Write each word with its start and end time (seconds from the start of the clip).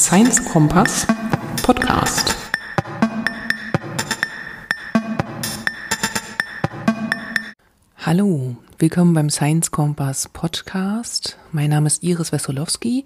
Science 0.00 0.42
Kompass 0.46 1.06
Podcast. 1.62 2.34
Hallo, 7.98 8.56
willkommen 8.78 9.12
beim 9.12 9.28
Science 9.28 9.70
Kompass 9.70 10.30
Podcast. 10.32 11.36
Mein 11.52 11.68
Name 11.68 11.86
ist 11.86 12.02
Iris 12.02 12.32
Wesolowski 12.32 13.04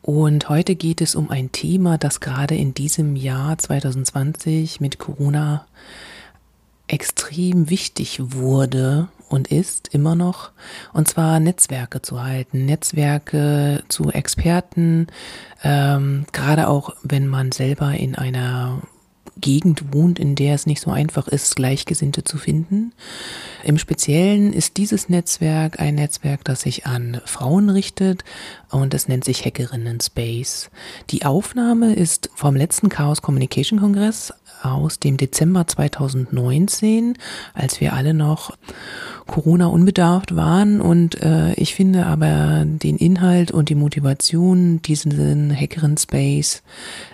und 0.00 0.48
heute 0.48 0.74
geht 0.74 1.02
es 1.02 1.16
um 1.16 1.28
ein 1.28 1.52
Thema, 1.52 1.98
das 1.98 2.20
gerade 2.20 2.54
in 2.54 2.72
diesem 2.72 3.14
Jahr 3.14 3.58
2020 3.58 4.80
mit 4.80 4.98
Corona 4.98 5.66
extrem 6.88 7.68
wichtig 7.68 8.20
wurde 8.22 9.08
und 9.32 9.48
ist 9.48 9.88
immer 9.88 10.14
noch, 10.14 10.50
und 10.92 11.08
zwar 11.08 11.40
Netzwerke 11.40 12.02
zu 12.02 12.22
halten, 12.22 12.66
Netzwerke 12.66 13.82
zu 13.88 14.10
Experten, 14.10 15.06
ähm, 15.64 16.26
gerade 16.32 16.68
auch 16.68 16.94
wenn 17.02 17.26
man 17.26 17.50
selber 17.50 17.92
in 17.92 18.14
einer 18.14 18.82
Gegend 19.40 19.94
wohnt, 19.94 20.18
in 20.18 20.34
der 20.34 20.54
es 20.54 20.66
nicht 20.66 20.82
so 20.82 20.90
einfach 20.90 21.26
ist, 21.26 21.56
Gleichgesinnte 21.56 22.22
zu 22.22 22.36
finden. 22.36 22.92
Im 23.64 23.78
Speziellen 23.78 24.52
ist 24.52 24.76
dieses 24.76 25.08
Netzwerk 25.08 25.80
ein 25.80 25.94
Netzwerk, 25.94 26.44
das 26.44 26.60
sich 26.60 26.86
an 26.86 27.20
Frauen 27.24 27.70
richtet 27.70 28.24
und 28.70 28.92
es 28.92 29.08
nennt 29.08 29.24
sich 29.24 29.44
Hackerinnen 29.44 30.00
Space. 30.00 30.70
Die 31.10 31.24
Aufnahme 31.24 31.94
ist 31.94 32.28
vom 32.34 32.56
letzten 32.56 32.90
Chaos 32.90 33.22
Communication 33.22 33.80
Kongress 33.80 34.34
aus 34.62 34.98
dem 34.98 35.16
Dezember 35.16 35.66
2019, 35.66 37.18
als 37.54 37.80
wir 37.80 37.92
alle 37.92 38.14
noch 38.14 38.56
Corona 39.26 39.66
unbedarft 39.66 40.36
waren. 40.36 40.80
Und 40.80 41.20
äh, 41.22 41.52
ich 41.54 41.74
finde 41.74 42.06
aber 42.06 42.64
den 42.66 42.96
Inhalt 42.96 43.50
und 43.50 43.68
die 43.68 43.74
Motivation, 43.74 44.82
diesen 44.82 45.54
Hackerin 45.54 45.96
Space 45.96 46.62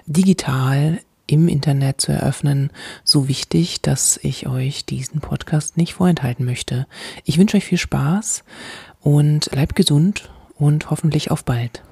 digital 0.06 1.00
im 1.26 1.46
Internet 1.46 2.00
zu 2.00 2.10
eröffnen, 2.10 2.70
so 3.04 3.28
wichtig, 3.28 3.82
dass 3.82 4.18
ich 4.22 4.46
euch 4.48 4.86
diesen 4.86 5.20
Podcast 5.20 5.76
nicht 5.76 5.94
vorenthalten 5.94 6.44
möchte. 6.44 6.86
Ich 7.24 7.38
wünsche 7.38 7.56
euch 7.56 7.64
viel 7.64 7.78
Spaß 7.78 8.44
und 9.00 9.50
bleibt 9.50 9.76
gesund 9.76 10.30
und 10.56 10.90
hoffentlich 10.90 11.30
auf 11.30 11.44
bald. 11.44 11.82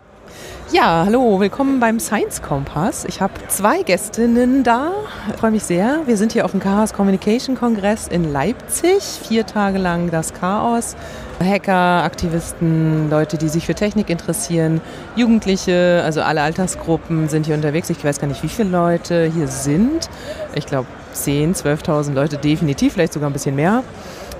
Ja, 0.72 1.04
hallo, 1.06 1.38
willkommen 1.38 1.78
beim 1.78 2.00
Science 2.00 2.42
Kompass. 2.42 3.04
Ich 3.04 3.20
habe 3.20 3.34
zwei 3.46 3.84
Gästinnen 3.84 4.64
da. 4.64 4.90
Ich 5.30 5.36
freue 5.36 5.52
mich 5.52 5.62
sehr. 5.62 6.00
Wir 6.06 6.16
sind 6.16 6.32
hier 6.32 6.44
auf 6.44 6.50
dem 6.50 6.58
Chaos 6.58 6.92
Communication 6.92 7.54
Kongress 7.54 8.08
in 8.08 8.32
Leipzig. 8.32 9.00
Vier 9.28 9.46
Tage 9.46 9.78
lang 9.78 10.10
das 10.10 10.34
Chaos. 10.34 10.96
Hacker, 11.38 12.02
Aktivisten, 12.02 13.08
Leute, 13.08 13.38
die 13.38 13.48
sich 13.48 13.64
für 13.64 13.76
Technik 13.76 14.10
interessieren, 14.10 14.80
Jugendliche, 15.14 16.02
also 16.04 16.22
alle 16.22 16.42
Altersgruppen 16.42 17.28
sind 17.28 17.46
hier 17.46 17.54
unterwegs. 17.54 17.88
Ich 17.90 18.04
weiß 18.04 18.18
gar 18.18 18.26
nicht, 18.26 18.42
wie 18.42 18.48
viele 18.48 18.70
Leute 18.70 19.30
hier 19.32 19.46
sind. 19.46 20.10
Ich 20.56 20.66
glaube 20.66 20.88
10, 21.12 21.54
12.000 21.54 22.12
Leute 22.12 22.38
definitiv, 22.38 22.94
vielleicht 22.94 23.12
sogar 23.12 23.30
ein 23.30 23.32
bisschen 23.32 23.54
mehr. 23.54 23.84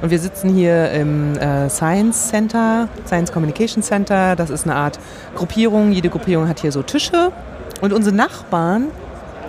Und 0.03 0.11
wir 0.11 0.19
sitzen 0.19 0.51
hier 0.55 0.91
im 0.91 1.37
äh, 1.39 1.71
Science 1.71 2.29
Center, 2.29 2.89
Science 3.07 3.33
Communication 3.33 3.83
Center. 3.83 4.37
Das 4.37 4.51
ist 4.51 4.65
eine 4.65 4.77
Art 4.77 4.99
Gruppierung. 5.35 5.93
Jede 5.93 6.11
Gruppierung 6.11 6.49
hat 6.49 6.61
hier 6.61 6.73
so 6.73 6.83
Tische. 6.83 7.33
Und 7.81 7.93
unsere 7.93 8.15
Nachbarn 8.15 8.89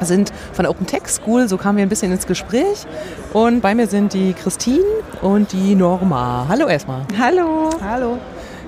sind 0.01 0.31
von 0.53 0.63
der 0.63 0.69
Open 0.69 0.85
Tech 0.85 1.07
School, 1.07 1.47
so 1.47 1.57
kamen 1.57 1.77
wir 1.77 1.85
ein 1.85 1.89
bisschen 1.89 2.11
ins 2.11 2.27
Gespräch. 2.27 2.85
Und 3.33 3.61
bei 3.61 3.73
mir 3.73 3.87
sind 3.87 4.13
die 4.13 4.33
Christine 4.33 4.83
und 5.21 5.51
die 5.51 5.75
Norma. 5.75 6.45
Hallo 6.47 6.67
erstmal. 6.67 7.01
Hallo. 7.19 7.69
Hallo. 7.81 8.17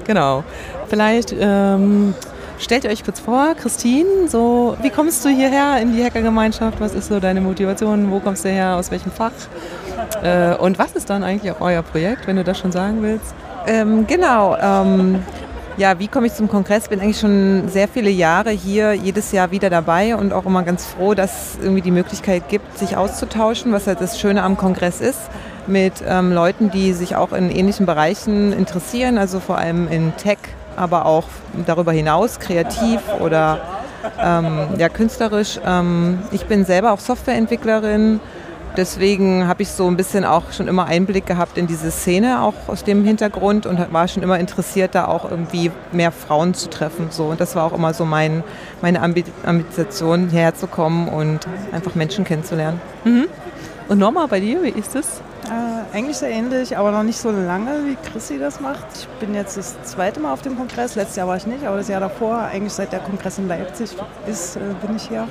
Genau. 0.05 0.43
Vielleicht 0.87 1.35
ähm, 1.39 2.13
stellt 2.57 2.83
ihr 2.83 2.89
euch 2.89 3.03
kurz 3.03 3.19
vor, 3.19 3.53
Christine, 3.55 4.27
so, 4.27 4.75
wie 4.81 4.89
kommst 4.89 5.23
du 5.23 5.29
hierher 5.29 5.79
in 5.79 5.95
die 5.95 6.03
Hackergemeinschaft? 6.03 6.79
Was 6.81 6.93
ist 6.93 7.09
so 7.09 7.19
deine 7.19 7.41
Motivation? 7.41 8.09
Wo 8.11 8.19
kommst 8.19 8.43
du 8.43 8.49
her? 8.49 8.75
Aus 8.75 8.89
welchem 8.89 9.11
Fach? 9.11 9.31
Äh, 10.23 10.55
und 10.55 10.79
was 10.79 10.93
ist 10.93 11.09
dann 11.09 11.23
eigentlich 11.23 11.51
auch 11.51 11.61
euer 11.61 11.81
Projekt, 11.81 12.27
wenn 12.27 12.35
du 12.35 12.43
das 12.43 12.57
schon 12.57 12.71
sagen 12.71 13.01
willst? 13.01 13.33
Ähm, 13.67 14.07
genau. 14.07 14.57
Ähm, 14.61 15.23
ja, 15.77 15.97
wie 15.97 16.09
komme 16.09 16.27
ich 16.27 16.33
zum 16.33 16.49
Kongress? 16.49 16.89
Bin 16.89 16.99
eigentlich 16.99 17.19
schon 17.19 17.69
sehr 17.69 17.87
viele 17.87 18.09
Jahre 18.09 18.49
hier, 18.49 18.93
jedes 18.93 19.31
Jahr 19.31 19.51
wieder 19.51 19.69
dabei 19.69 20.15
und 20.15 20.33
auch 20.33 20.45
immer 20.45 20.63
ganz 20.63 20.85
froh, 20.85 21.13
dass 21.13 21.53
es 21.53 21.59
irgendwie 21.61 21.81
die 21.81 21.91
Möglichkeit 21.91 22.49
gibt, 22.49 22.77
sich 22.77 22.97
auszutauschen, 22.97 23.71
was 23.71 23.87
halt 23.87 24.01
das 24.01 24.19
Schöne 24.19 24.43
am 24.43 24.57
Kongress 24.57 24.99
ist, 24.99 25.21
mit 25.67 25.93
ähm, 26.05 26.33
Leuten, 26.33 26.69
die 26.69 26.91
sich 26.91 27.15
auch 27.15 27.31
in 27.31 27.49
ähnlichen 27.49 27.85
Bereichen 27.85 28.51
interessieren, 28.51 29.17
also 29.17 29.39
vor 29.39 29.57
allem 29.57 29.87
in 29.89 30.13
Tech, 30.17 30.39
aber 30.75 31.05
auch 31.05 31.25
darüber 31.65 31.93
hinaus, 31.93 32.39
kreativ 32.39 32.99
oder 33.19 33.61
ähm, 34.21 34.67
ja, 34.77 34.89
künstlerisch. 34.89 35.59
Ähm, 35.65 36.19
ich 36.31 36.45
bin 36.45 36.65
selber 36.65 36.91
auch 36.91 36.99
Softwareentwicklerin 36.99 38.19
deswegen 38.77 39.47
habe 39.47 39.63
ich 39.63 39.69
so 39.69 39.87
ein 39.87 39.97
bisschen 39.97 40.25
auch 40.25 40.51
schon 40.51 40.67
immer 40.67 40.85
Einblick 40.85 41.25
gehabt 41.25 41.57
in 41.57 41.67
diese 41.67 41.91
Szene, 41.91 42.41
auch 42.41 42.53
aus 42.67 42.83
dem 42.83 43.03
Hintergrund 43.03 43.65
und 43.65 43.91
war 43.91 44.07
schon 44.07 44.23
immer 44.23 44.39
interessiert, 44.39 44.95
da 44.95 45.07
auch 45.07 45.29
irgendwie 45.29 45.71
mehr 45.91 46.11
Frauen 46.11 46.53
zu 46.53 46.69
treffen. 46.69 47.07
So. 47.09 47.25
Und 47.25 47.41
das 47.41 47.55
war 47.55 47.65
auch 47.65 47.73
immer 47.73 47.93
so 47.93 48.05
mein, 48.05 48.43
meine 48.81 49.01
Ambition, 49.01 50.29
hierher 50.29 50.55
zu 50.55 50.67
kommen 50.67 51.07
und 51.07 51.47
einfach 51.71 51.95
Menschen 51.95 52.25
kennenzulernen. 52.25 52.79
Mhm. 53.03 53.27
Und 53.87 53.97
Norma, 53.97 54.27
bei 54.27 54.39
dir, 54.39 54.61
wie 54.61 54.69
ist 54.69 54.95
es? 54.95 55.21
Äh, 55.49 55.97
eigentlich 55.97 56.17
sehr 56.17 56.29
ähnlich, 56.29 56.77
aber 56.77 56.91
noch 56.91 57.01
nicht 57.01 57.17
so 57.17 57.31
lange, 57.31 57.71
wie 57.85 57.97
Chrissy 58.11 58.37
das 58.37 58.59
macht. 58.59 58.85
Ich 58.93 59.07
bin 59.19 59.33
jetzt 59.33 59.57
das 59.57 59.81
zweite 59.83 60.19
Mal 60.19 60.31
auf 60.31 60.43
dem 60.43 60.55
Kongress. 60.55 60.95
Letztes 60.95 61.15
Jahr 61.15 61.27
war 61.27 61.37
ich 61.37 61.47
nicht, 61.47 61.65
aber 61.65 61.77
das 61.77 61.87
Jahr 61.87 61.99
davor, 61.99 62.37
eigentlich 62.37 62.73
seit 62.73 62.91
der 62.91 62.99
Kongress 62.99 63.39
in 63.39 63.47
Leipzig 63.47 63.95
ist, 64.27 64.57
äh, 64.57 64.59
bin 64.85 64.95
ich 64.95 65.07
hier 65.09 65.27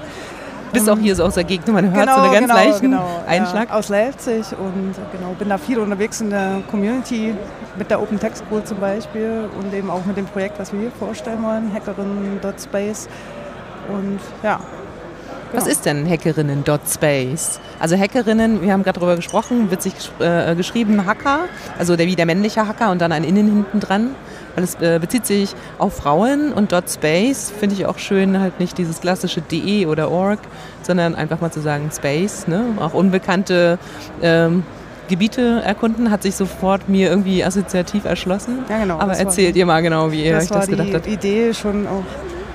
bist 0.73 0.89
auch 0.89 0.99
hier 0.99 1.15
so 1.15 1.25
aus 1.25 1.35
der 1.35 1.45
Gegend, 1.45 1.69
man 1.69 1.93
hört 1.93 2.07
genau, 2.07 2.17
so 2.17 2.23
einen 2.23 2.33
ganz 2.33 2.47
genau, 2.47 2.55
leichten 2.55 2.91
genau, 2.91 3.23
Einschlag. 3.27 3.69
Ja, 3.69 3.75
aus 3.75 3.89
Leipzig 3.89 4.47
und 4.53 4.95
genau, 5.13 5.33
bin 5.39 5.49
da 5.49 5.59
viel 5.59 5.79
unterwegs 5.79 6.21
in 6.21 6.31
der 6.31 6.63
Community, 6.71 7.35
mit 7.77 7.91
der 7.91 8.01
Open 8.01 8.19
Text 8.19 8.45
School 8.47 8.63
zum 8.65 8.79
Beispiel 8.79 9.49
und 9.59 9.73
eben 9.73 9.91
auch 9.91 10.05
mit 10.05 10.17
dem 10.17 10.27
Projekt, 10.27 10.59
was 10.59 10.73
wir 10.73 10.81
hier 10.81 10.91
vorstellen 10.93 11.43
wollen, 11.43 11.73
Hackerinnen.space. 11.73 13.09
Und 13.89 14.21
ja. 14.43 14.61
Was 15.53 15.65
genau. 15.65 15.73
ist 15.73 15.87
denn 15.87 16.09
Hackerinnen.space? 16.09 17.61
Also 17.79 17.97
Hackerinnen, 17.97 18.63
wir 18.63 18.73
haben 18.73 18.83
gerade 18.83 19.01
darüber 19.01 19.17
gesprochen, 19.17 19.71
wird 19.71 19.83
sich 19.83 19.95
äh, 20.19 20.55
geschrieben 20.55 21.07
Hacker, 21.07 21.41
also 21.79 21.97
der, 21.97 22.07
wie 22.07 22.17
der 22.17 22.27
männliche 22.27 22.67
Hacker 22.67 22.91
und 22.91 23.01
dann 23.01 23.13
ein 23.13 23.25
Innen 23.25 23.47
hinten 23.47 23.81
dran 23.81 24.15
weil 24.59 24.65
es 24.65 24.75
äh, 24.81 24.99
bezieht 24.99 25.25
sich 25.25 25.55
auf 25.79 25.95
Frauen 25.95 26.53
und 26.53 26.73
dot 26.73 26.91
Space 26.91 27.53
finde 27.57 27.77
ich 27.77 27.87
auch 27.87 27.99
schön, 27.99 28.41
halt 28.41 28.59
nicht 28.59 28.77
dieses 28.77 29.01
klassische 29.01 29.41
de 29.41 29.87
oder 29.87 30.11
org, 30.11 30.41
sondern 30.83 31.15
einfach 31.15 31.41
mal 31.41 31.53
zu 31.53 31.61
sagen 31.61 31.91
Space, 31.95 32.49
ne? 32.49 32.65
auch 32.81 32.93
unbekannte 32.93 33.79
ähm, 34.21 34.65
Gebiete 35.09 35.63
erkunden, 35.65 36.11
hat 36.11 36.25
sich 36.25 36.35
sofort 36.35 36.89
mir 36.89 37.09
irgendwie 37.09 37.45
assoziativ 37.45 38.05
erschlossen. 38.05 38.65
Ja, 38.69 38.79
genau. 38.79 38.99
Aber 38.99 39.13
erzählt 39.13 39.55
ihr 39.55 39.65
mal 39.65 39.81
genau, 39.81 40.11
wie 40.11 40.25
ihr 40.25 40.37
euch 40.37 40.49
das 40.49 40.67
gedacht 40.67 40.89
habt. 40.93 41.07
Das 41.07 41.13
war 41.13 41.19
die 41.19 41.29
Idee, 41.29 41.55
schon 41.55 41.87
auch 41.87 42.05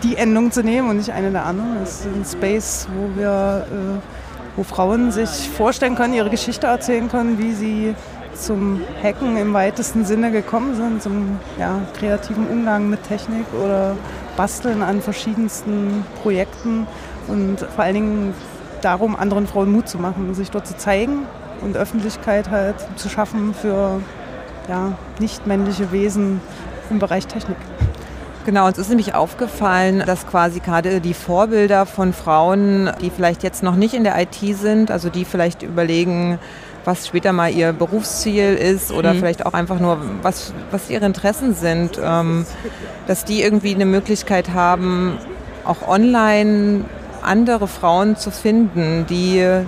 die 0.03 0.17
Endung 0.17 0.51
zu 0.51 0.63
nehmen 0.63 0.89
und 0.89 0.97
nicht 0.97 1.11
eine 1.11 1.31
der 1.31 1.45
anderen. 1.45 1.81
Es 1.81 2.01
ist 2.01 2.07
ein 2.07 2.25
Space, 2.25 2.87
wo 2.93 3.19
wir, 3.19 3.65
äh, 3.71 4.57
wo 4.57 4.63
Frauen 4.63 5.11
sich 5.11 5.49
vorstellen 5.49 5.95
können, 5.95 6.13
ihre 6.13 6.29
Geschichte 6.29 6.67
erzählen 6.67 7.09
können, 7.09 7.39
wie 7.39 7.53
sie 7.53 7.95
zum 8.35 8.81
Hacken 9.01 9.37
im 9.37 9.53
weitesten 9.53 10.05
Sinne 10.05 10.31
gekommen 10.31 10.75
sind, 10.75 11.01
zum 11.01 11.39
ja, 11.59 11.79
kreativen 11.97 12.47
Umgang 12.47 12.89
mit 12.89 13.03
Technik 13.03 13.45
oder 13.63 13.95
Basteln 14.35 14.81
an 14.81 15.01
verschiedensten 15.01 16.03
Projekten 16.21 16.87
und 17.27 17.59
vor 17.59 17.83
allen 17.83 17.93
Dingen 17.93 18.33
darum, 18.81 19.15
anderen 19.15 19.47
Frauen 19.47 19.71
Mut 19.71 19.87
zu 19.87 19.97
machen, 19.97 20.33
sich 20.33 20.51
dort 20.51 20.67
zu 20.67 20.75
zeigen 20.75 21.25
und 21.61 21.77
Öffentlichkeit 21.77 22.49
halt 22.49 22.75
zu 22.95 23.07
schaffen 23.07 23.53
für 23.53 24.01
ja, 24.67 24.93
nicht 25.19 25.47
männliche 25.47 25.91
Wesen 25.91 26.41
im 26.89 26.99
Bereich 26.99 27.27
Technik. 27.27 27.57
Genau, 28.45 28.67
uns 28.67 28.77
ist 28.77 28.89
nämlich 28.89 29.15
aufgefallen, 29.15 30.03
dass 30.05 30.27
quasi 30.27 30.59
gerade 30.59 30.99
die 30.99 31.13
Vorbilder 31.13 31.85
von 31.85 32.11
Frauen, 32.11 32.91
die 33.01 33.09
vielleicht 33.09 33.41
jetzt 33.41 33.63
noch 33.63 33.75
nicht 33.75 33.93
in 33.93 34.03
der 34.03 34.19
IT 34.21 34.35
sind, 34.57 34.91
also 34.91 35.09
die 35.09 35.23
vielleicht 35.23 35.63
überlegen, 35.63 36.39
was 36.83 37.07
später 37.07 37.31
mal 37.31 37.53
ihr 37.53 37.71
Berufsziel 37.71 38.55
ist 38.55 38.91
oder 38.91 39.13
mhm. 39.13 39.19
vielleicht 39.19 39.45
auch 39.45 39.53
einfach 39.53 39.79
nur, 39.79 39.97
was, 40.21 40.53
was 40.71 40.89
ihre 40.89 41.05
Interessen 41.05 41.55
sind, 41.55 41.97
ähm, 42.03 42.45
dass 43.07 43.23
die 43.23 43.41
irgendwie 43.41 43.73
eine 43.73 43.85
Möglichkeit 43.85 44.53
haben, 44.53 45.17
auch 45.63 45.87
online 45.87 46.83
andere 47.21 47.69
Frauen 47.69 48.17
zu 48.17 48.29
finden, 48.29 49.05
die 49.09 49.63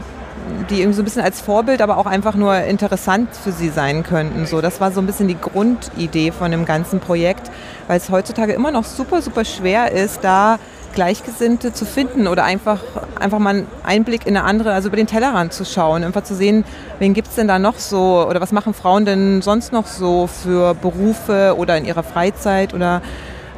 die 0.69 0.80
irgendwie 0.80 0.95
so 0.95 1.01
ein 1.01 1.06
bisschen 1.06 1.24
als 1.24 1.42
Vorbild, 1.42 1.81
aber 1.81 1.98
auch 1.98 2.06
einfach 2.06 2.36
nur 2.36 2.56
interessant 2.56 3.30
für 3.36 3.51
sie 3.51 3.69
sein 3.69 4.04
könnten. 4.04 4.45
So, 4.45 4.62
das 4.62 4.80
war 4.80 4.92
so 4.92 5.00
ein 5.00 5.06
bisschen 5.06 5.28
die 5.28 5.39
Grundidee 5.39 6.31
von 6.31 6.51
dem 6.51 6.66
ganzen 6.66 7.00
Projekt, 7.00 7.50
weil 7.87 7.97
es 7.97 8.09
heutzutage 8.09 8.53
immer 8.53 8.71
noch 8.71 8.83
super, 8.83 9.21
super 9.21 9.45
schwer 9.45 9.91
ist, 9.91 10.19
da 10.23 10.59
Gleichgesinnte 10.93 11.73
zu 11.73 11.85
finden 11.85 12.27
oder 12.27 12.45
einfach, 12.45 12.79
einfach 13.19 13.39
mal 13.39 13.49
einen 13.49 13.67
Einblick 13.83 14.25
in 14.25 14.37
eine 14.37 14.45
andere, 14.45 14.71
also 14.71 14.87
über 14.87 14.97
den 14.97 15.07
Tellerrand 15.07 15.51
zu 15.51 15.65
schauen, 15.65 16.03
einfach 16.03 16.23
zu 16.23 16.35
sehen, 16.35 16.63
wen 16.99 17.13
gibt 17.13 17.27
es 17.27 17.35
denn 17.35 17.47
da 17.47 17.59
noch 17.59 17.77
so 17.77 18.25
oder 18.27 18.39
was 18.39 18.53
machen 18.53 18.73
Frauen 18.73 19.05
denn 19.05 19.41
sonst 19.41 19.73
noch 19.73 19.87
so 19.87 20.27
für 20.27 20.73
Berufe 20.73 21.55
oder 21.57 21.77
in 21.77 21.85
ihrer 21.85 22.03
Freizeit 22.03 22.73
oder 22.73 23.01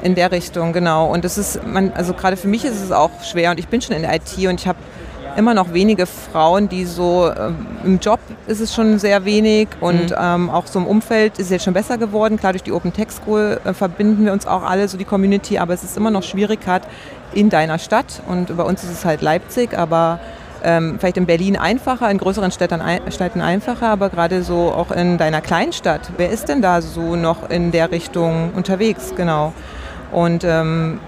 In 0.04 0.14
der 0.14 0.32
Richtung, 0.32 0.74
genau. 0.74 1.12
Und 1.12 1.26
es 1.26 1.40
ist, 1.40 1.66
man, 1.66 1.92
also 1.92 2.14
gerade 2.14 2.38
für 2.38 2.48
mich 2.48 2.64
ist 2.64 2.84
es 2.84 2.92
auch 2.92 3.10
schwer 3.24 3.50
und 3.50 3.60
ich 3.60 3.68
bin 3.68 3.82
schon 3.82 3.96
in 3.96 4.04
der 4.04 4.14
IT 4.14 4.38
und 4.48 4.60
ich 4.60 4.68
habe 4.68 4.78
immer 5.38 5.54
noch 5.54 5.72
wenige 5.72 6.08
Frauen, 6.08 6.68
die 6.68 6.86
so 6.86 7.32
ähm, 7.32 7.66
im 7.86 8.00
Job 8.00 8.20
ist 8.48 8.60
es 8.60 8.74
schon 8.74 8.98
sehr 8.98 9.24
wenig 9.24 9.68
und 9.80 10.10
mhm. 10.10 10.16
ähm, 10.20 10.50
auch 10.50 10.66
so 10.66 10.80
im 10.80 10.88
Umfeld 10.88 11.34
ist 11.34 11.46
es 11.46 11.52
jetzt 11.52 11.66
schon 11.66 11.76
besser 11.76 11.98
geworden. 11.98 12.38
Klar, 12.38 12.54
durch 12.54 12.64
die 12.64 12.72
Open 12.72 12.92
Tech 12.92 13.12
School 13.12 13.60
äh, 13.64 13.74
verbinden 13.74 14.26
wir 14.26 14.34
uns 14.34 14.48
auch 14.48 14.64
alle, 14.64 14.88
so 14.88 14.98
die 14.98 15.06
Community, 15.06 15.60
aber 15.60 15.76
es 15.76 15.84
ist 15.84 15.96
immer 15.96 16.10
noch 16.10 16.24
schwierig, 16.24 16.62
gerade 16.62 16.88
in 17.34 17.50
deiner 17.50 17.78
Stadt 17.78 18.22
und 18.28 18.58
bei 18.58 18.64
uns 18.64 18.84
ist 18.84 18.92
es 18.92 19.06
halt 19.06 19.22
Leipzig, 19.22 19.78
aber 19.78 20.20
ähm, 20.64 20.98
vielleicht 21.00 21.18
in 21.18 21.28
Berlin 21.28 21.56
einfacher, 21.56 22.10
in 22.10 22.18
größeren 22.18 22.52
Städten, 22.52 22.82
Städten 23.10 23.42
einfacher, 23.42 23.90
aber 23.90 24.10
gerade 24.10 24.42
so 24.42 24.74
auch 24.74 24.92
in 24.92 25.20
deiner 25.20 25.42
Kleinstadt. 25.42 26.02
Wer 26.18 26.32
ist 26.32 26.50
denn 26.50 26.64
da 26.64 26.82
so 26.82 27.16
noch 27.16 27.50
in 27.50 27.72
der 27.72 27.92
Richtung 27.92 28.54
unterwegs? 28.56 29.14
Genau. 29.16 29.54
Und 30.12 30.44
ähm, 30.44 31.00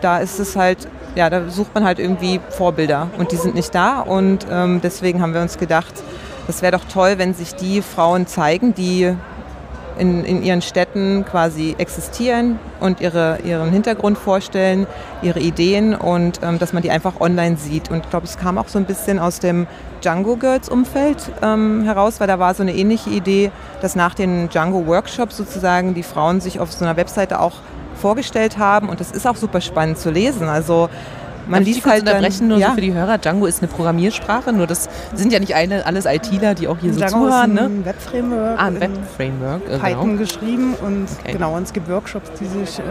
da 0.00 0.18
ist 0.18 0.40
es 0.40 0.56
halt, 0.56 0.88
ja, 1.16 1.30
da 1.30 1.48
sucht 1.48 1.74
man 1.74 1.84
halt 1.84 1.98
irgendwie 1.98 2.40
Vorbilder 2.50 3.08
und 3.18 3.32
die 3.32 3.36
sind 3.36 3.54
nicht 3.54 3.74
da 3.74 4.00
und 4.00 4.46
ähm, 4.50 4.80
deswegen 4.82 5.22
haben 5.22 5.34
wir 5.34 5.40
uns 5.40 5.58
gedacht, 5.58 5.94
das 6.46 6.62
wäre 6.62 6.72
doch 6.72 6.84
toll, 6.84 7.14
wenn 7.16 7.34
sich 7.34 7.54
die 7.54 7.82
Frauen 7.82 8.26
zeigen, 8.26 8.74
die 8.74 9.16
in, 9.98 10.24
in 10.24 10.42
ihren 10.42 10.62
Städten 10.62 11.24
quasi 11.24 11.74
existieren 11.78 12.58
und 12.80 13.00
ihre, 13.00 13.38
ihren 13.44 13.70
Hintergrund 13.70 14.18
vorstellen, 14.18 14.86
ihre 15.22 15.40
Ideen 15.40 15.94
und 15.94 16.40
ähm, 16.42 16.58
dass 16.58 16.72
man 16.72 16.82
die 16.82 16.90
einfach 16.90 17.20
online 17.20 17.56
sieht. 17.56 17.90
Und 17.90 18.04
ich 18.04 18.10
glaube, 18.10 18.26
es 18.26 18.36
kam 18.36 18.58
auch 18.58 18.68
so 18.68 18.78
ein 18.78 18.84
bisschen 18.84 19.18
aus 19.18 19.40
dem 19.40 19.66
Django 20.02 20.36
Girls 20.36 20.68
Umfeld 20.68 21.32
ähm, 21.42 21.82
heraus, 21.84 22.20
weil 22.20 22.26
da 22.26 22.38
war 22.38 22.54
so 22.54 22.62
eine 22.62 22.74
ähnliche 22.74 23.10
Idee, 23.10 23.50
dass 23.80 23.96
nach 23.96 24.14
den 24.14 24.48
Django 24.50 24.86
Workshops 24.86 25.36
sozusagen 25.36 25.94
die 25.94 26.02
Frauen 26.02 26.40
sich 26.40 26.60
auf 26.60 26.72
so 26.72 26.84
einer 26.84 26.96
Webseite 26.96 27.40
auch 27.40 27.54
vorgestellt 27.96 28.58
haben 28.58 28.88
und 28.88 29.00
das 29.00 29.10
ist 29.10 29.26
auch 29.26 29.36
super 29.36 29.60
spannend 29.60 29.98
zu 29.98 30.10
lesen. 30.10 30.48
Also 30.48 30.88
man 31.48 31.60
Darf 31.60 31.68
liest 31.68 31.86
halt 31.86 32.00
unterbrechen, 32.00 32.40
dann, 32.40 32.48
nur 32.48 32.58
ja. 32.58 32.68
so 32.68 32.74
für 32.74 32.80
die 32.80 32.92
Hörer. 32.92 33.18
Django 33.18 33.46
ist 33.46 33.62
eine 33.62 33.70
Programmiersprache, 33.70 34.52
nur 34.52 34.66
das 34.66 34.88
sind 35.14 35.32
ja 35.32 35.38
nicht 35.38 35.54
eine, 35.54 35.86
alles 35.86 36.04
ITler, 36.04 36.54
die 36.54 36.66
auch 36.66 36.78
hier 36.78 36.92
so 36.92 36.98
Django 36.98 37.26
zuhören. 37.26 37.52
Ist 37.52 37.62
ein 37.62 37.78
ne? 37.78 37.84
Webframework. 37.84 38.58
Ah, 38.58 38.66
ein 38.66 38.80
Webframework. 38.80 39.62
Äh, 39.68 39.78
Python 39.78 40.06
genau. 40.08 40.18
geschrieben 40.18 40.74
und 40.74 41.08
okay. 41.20 41.32
genau, 41.32 41.56
und 41.56 41.62
es 41.62 41.72
gibt 41.72 41.88
Workshops, 41.88 42.30
die 42.40 42.46
sich 42.46 42.78
äh, 42.78 42.82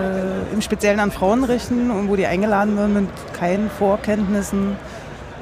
im 0.53 0.61
Speziellen 0.61 0.99
an 0.99 1.11
Frauen 1.11 1.43
richten 1.43 1.91
und 1.91 2.09
wo 2.09 2.15
die 2.15 2.25
eingeladen 2.25 2.77
werden 2.77 2.93
mit 2.93 3.09
keinen 3.33 3.69
Vorkenntnissen 3.69 4.77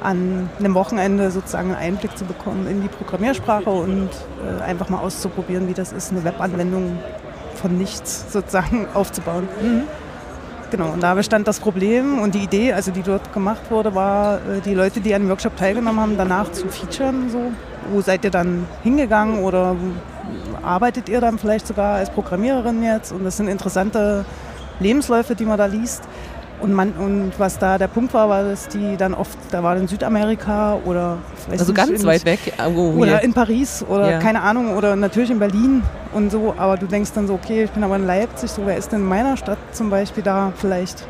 an 0.02 0.50
einem 0.58 0.74
Wochenende 0.74 1.30
sozusagen 1.30 1.70
einen 1.74 1.94
Einblick 1.94 2.16
zu 2.18 2.24
bekommen 2.24 2.66
in 2.68 2.82
die 2.82 2.88
Programmiersprache 2.88 3.70
und 3.70 4.10
äh, 4.44 4.62
einfach 4.62 4.90
mal 4.90 4.98
auszuprobieren, 4.98 5.66
wie 5.68 5.72
das 5.72 5.92
ist, 5.92 6.10
eine 6.10 6.24
Webanwendung 6.24 6.98
von 7.64 7.78
nichts 7.78 8.26
sozusagen 8.30 8.86
aufzubauen. 8.94 9.48
Mhm. 9.62 9.82
Genau, 10.70 10.90
und 10.90 11.02
da 11.02 11.14
bestand 11.14 11.46
das 11.46 11.60
Problem 11.60 12.18
und 12.18 12.34
die 12.34 12.40
Idee, 12.40 12.72
also 12.72 12.90
die 12.90 13.02
dort 13.02 13.32
gemacht 13.32 13.70
wurde, 13.70 13.94
war, 13.94 14.36
äh, 14.36 14.60
die 14.64 14.74
Leute, 14.74 15.00
die 15.00 15.14
an 15.14 15.22
dem 15.22 15.30
Workshop 15.30 15.56
teilgenommen 15.56 16.00
haben, 16.00 16.16
danach 16.18 16.52
zu 16.52 16.68
featuren. 16.68 17.30
So. 17.30 17.52
Wo 17.90 18.00
seid 18.02 18.24
ihr 18.24 18.30
dann 18.30 18.66
hingegangen 18.82 19.42
oder 19.42 19.76
arbeitet 20.62 21.08
ihr 21.08 21.20
dann 21.20 21.38
vielleicht 21.38 21.66
sogar 21.66 21.96
als 21.96 22.10
Programmiererin 22.10 22.82
jetzt? 22.82 23.12
Und 23.12 23.24
das 23.24 23.36
sind 23.38 23.48
interessante 23.48 24.24
Lebensläufe, 24.80 25.34
die 25.34 25.44
man 25.44 25.56
da 25.56 25.66
liest. 25.66 26.02
Und, 26.60 26.72
man, 26.72 26.92
und 26.92 27.32
was 27.38 27.58
da 27.58 27.78
der 27.78 27.88
Punkt 27.88 28.14
war, 28.14 28.28
war, 28.28 28.44
dass 28.44 28.68
die 28.68 28.96
dann 28.96 29.12
oft, 29.12 29.36
da 29.50 29.62
war 29.62 29.76
in 29.76 29.88
Südamerika 29.88 30.78
oder 30.84 31.18
also 31.50 31.64
nicht, 31.64 31.74
ganz 31.74 32.04
weit 32.04 32.24
weg 32.24 32.38
oh, 32.64 32.94
oder 32.96 33.22
in 33.22 33.34
Paris 33.34 33.84
oder 33.86 34.12
ja. 34.12 34.18
keine 34.18 34.40
Ahnung 34.40 34.76
oder 34.76 34.96
natürlich 34.96 35.30
in 35.30 35.38
Berlin 35.38 35.82
und 36.12 36.30
so, 36.30 36.54
aber 36.56 36.76
du 36.76 36.86
denkst 36.86 37.10
dann 37.14 37.26
so, 37.26 37.34
okay, 37.34 37.64
ich 37.64 37.70
bin 37.70 37.82
aber 37.82 37.96
in 37.96 38.06
Leipzig, 38.06 38.50
so 38.50 38.62
wer 38.64 38.76
ist 38.76 38.92
denn 38.92 39.00
in 39.00 39.06
meiner 39.06 39.36
Stadt 39.36 39.58
zum 39.72 39.90
Beispiel 39.90 40.22
da 40.22 40.52
vielleicht 40.56 41.04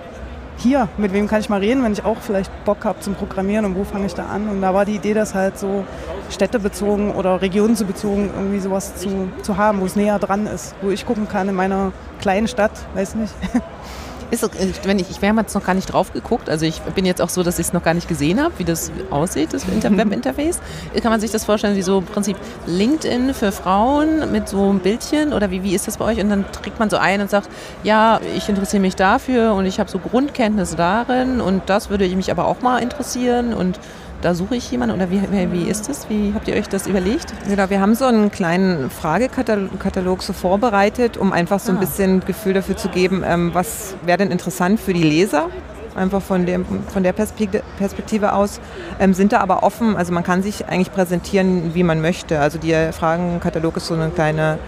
hier, 0.57 0.89
mit 0.99 1.13
wem 1.13 1.27
kann 1.27 1.41
ich 1.41 1.49
mal 1.49 1.61
reden, 1.61 1.83
wenn 1.83 1.93
ich 1.93 2.05
auch 2.05 2.19
vielleicht 2.21 2.51
Bock 2.65 2.85
habe 2.85 3.01
zum 3.01 3.15
Programmieren 3.15 3.65
und 3.65 3.77
wo 3.77 3.85
fange 3.85 4.07
ich 4.07 4.15
da 4.15 4.27
an? 4.27 4.49
Und 4.49 4.63
da 4.63 4.73
war 4.73 4.85
die 4.85 4.95
Idee, 4.95 5.15
das 5.15 5.35
halt 5.35 5.59
so 5.59 5.85
städtebezogen 6.31 7.13
oder 7.13 7.43
regionenbezogen 7.43 8.31
irgendwie 8.35 8.61
sowas 8.61 8.95
zu, 8.97 9.29
zu 9.43 9.57
haben, 9.57 9.81
wo 9.81 9.87
es 9.87 9.97
näher 9.97 10.19
dran 10.19 10.47
ist, 10.47 10.75
wo 10.81 10.91
ich 10.91 11.05
gucken 11.07 11.29
kann 11.29 11.49
in 11.49 11.55
meiner 11.55 11.93
kleinen 12.21 12.49
Stadt, 12.49 12.73
weiß 12.95 13.17
nicht. 13.17 13.35
Ist, 14.31 14.43
äh, 14.43 14.73
wenn 14.85 14.99
ich, 14.99 15.11
ich 15.11 15.21
haben 15.23 15.39
jetzt 15.39 15.55
noch 15.55 15.65
gar 15.65 15.75
nicht 15.75 15.93
drauf 15.93 16.13
geguckt. 16.13 16.49
Also 16.49 16.67
ich 16.67 16.81
bin 16.81 17.07
jetzt 17.07 17.21
auch 17.21 17.29
so, 17.29 17.43
dass 17.43 17.59
ich 17.59 17.67
es 17.67 17.73
noch 17.73 17.83
gar 17.83 17.95
nicht 17.95 18.09
gesehen 18.09 18.43
habe, 18.43 18.55
wie 18.59 18.65
das 18.65 18.91
aussieht, 19.11 19.53
das 19.53 19.67
Webinterface. 19.67 20.61
Kann 21.01 21.11
man 21.11 21.21
sich 21.21 21.31
das 21.31 21.45
vorstellen, 21.45 21.77
wie 21.77 21.83
so 21.83 21.99
im 21.99 22.05
Prinzip 22.05 22.37
LinkedIn 22.67 23.35
für 23.35 23.53
Frauen 23.53 24.31
mit 24.33 24.49
so 24.49 24.63
einem 24.71 24.81
Bildchen 24.81 25.33
oder 25.33 25.51
wie, 25.51 25.63
wie 25.63 25.75
ist 25.75 25.87
das 25.87 25.99
bei 25.99 26.07
euch? 26.07 26.21
Und 26.21 26.31
dann 26.31 26.45
trägt 26.53 26.79
man 26.79 26.91
so 26.91 26.97
ein 26.97 27.21
und 27.21 27.31
sagt, 27.31 27.49
ja, 27.83 28.21
ich 28.37 28.49
interessiere 28.49 28.81
mich 28.81 28.97
dafür 28.97 29.55
und 29.55 29.67
ich 29.67 29.81
habe 29.81 29.91
so 29.91 29.99
Grundkenntnisse 29.99 30.77
darin 30.77 31.41
und 31.41 31.63
das 31.67 31.91
würde 31.91 32.09
mich 32.15 32.31
aber 32.31 32.47
auch 32.47 32.61
mal 32.61 32.79
interessieren 32.79 33.55
und 33.55 33.79
da 34.23 34.35
suche 34.35 34.57
ich 34.57 34.71
jemanden 34.71 34.97
oder 34.97 35.11
wie, 35.11 35.21
wie 35.53 35.69
ist 35.69 35.89
das? 35.89 36.09
Wie 36.09 36.33
habt 36.35 36.49
ihr 36.49 36.55
euch 36.55 36.69
das 36.69 36.87
überlegt? 36.87 37.33
Genau, 37.49 37.69
wir 37.69 37.81
haben 37.81 37.95
so 37.95 38.05
einen 38.07 38.31
kleinen 38.31 38.91
Fragekatalog 38.91 40.23
so 40.23 40.33
vorbereitet, 40.33 41.17
um 41.17 41.33
einfach 41.33 41.61
so 41.61 41.73
ein 41.73 41.79
ah. 41.79 41.81
bisschen 41.81 42.21
Gefühl 42.21 42.55
dafür 42.55 42.77
zu 42.77 42.89
geben, 42.89 43.23
ähm, 43.27 43.51
was 43.53 43.97
wäre 44.05 44.19
denn 44.19 44.31
interessant 44.31 44.81
für 44.81 44.95
die 44.95 45.03
Leser 45.03 45.49
einfach 45.95 46.23
von, 46.23 46.45
dem, 46.45 46.65
von 46.89 47.03
der 47.03 47.13
Perspektive 47.13 48.33
aus, 48.33 48.61
ähm, 48.99 49.15
sind 49.15 49.33
da 49.33 49.41
aber 49.41 49.63
offen, 49.63 49.97
also 49.97 50.13
man 50.13 50.25
kann 50.25 50.43
sich 50.43 50.67
eigentlich 50.67 50.93
präsentieren, 50.93 51.75
wie 51.75 51.83
man 51.83 52.01
möchte. 52.01 52.41
Also 52.41 52.59
der 52.59 52.93
Fragenkatalog 52.93 53.77
ist 53.77 53.87
so 53.87 53.95
eine 53.95 54.11
kleine 54.11 54.59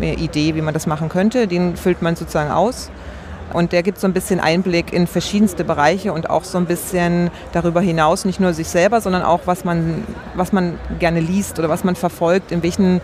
Idee, 0.00 0.54
wie 0.54 0.60
man 0.60 0.74
das 0.74 0.86
machen 0.86 1.08
könnte, 1.08 1.46
den 1.46 1.76
füllt 1.76 2.02
man 2.02 2.16
sozusagen 2.16 2.50
aus 2.50 2.90
und 3.56 3.72
der 3.72 3.82
gibt 3.82 3.98
so 3.98 4.06
ein 4.06 4.12
bisschen 4.12 4.38
Einblick 4.38 4.92
in 4.92 5.06
verschiedenste 5.06 5.64
Bereiche 5.64 6.12
und 6.12 6.28
auch 6.28 6.44
so 6.44 6.58
ein 6.58 6.66
bisschen 6.66 7.30
darüber 7.52 7.80
hinaus, 7.80 8.26
nicht 8.26 8.38
nur 8.38 8.52
sich 8.52 8.68
selber, 8.68 9.00
sondern 9.00 9.22
auch, 9.22 9.40
was 9.46 9.64
man, 9.64 10.04
was 10.34 10.52
man 10.52 10.78
gerne 10.98 11.20
liest 11.20 11.58
oder 11.58 11.70
was 11.70 11.82
man 11.82 11.96
verfolgt, 11.96 12.52
in 12.52 12.62
welchen 12.62 13.00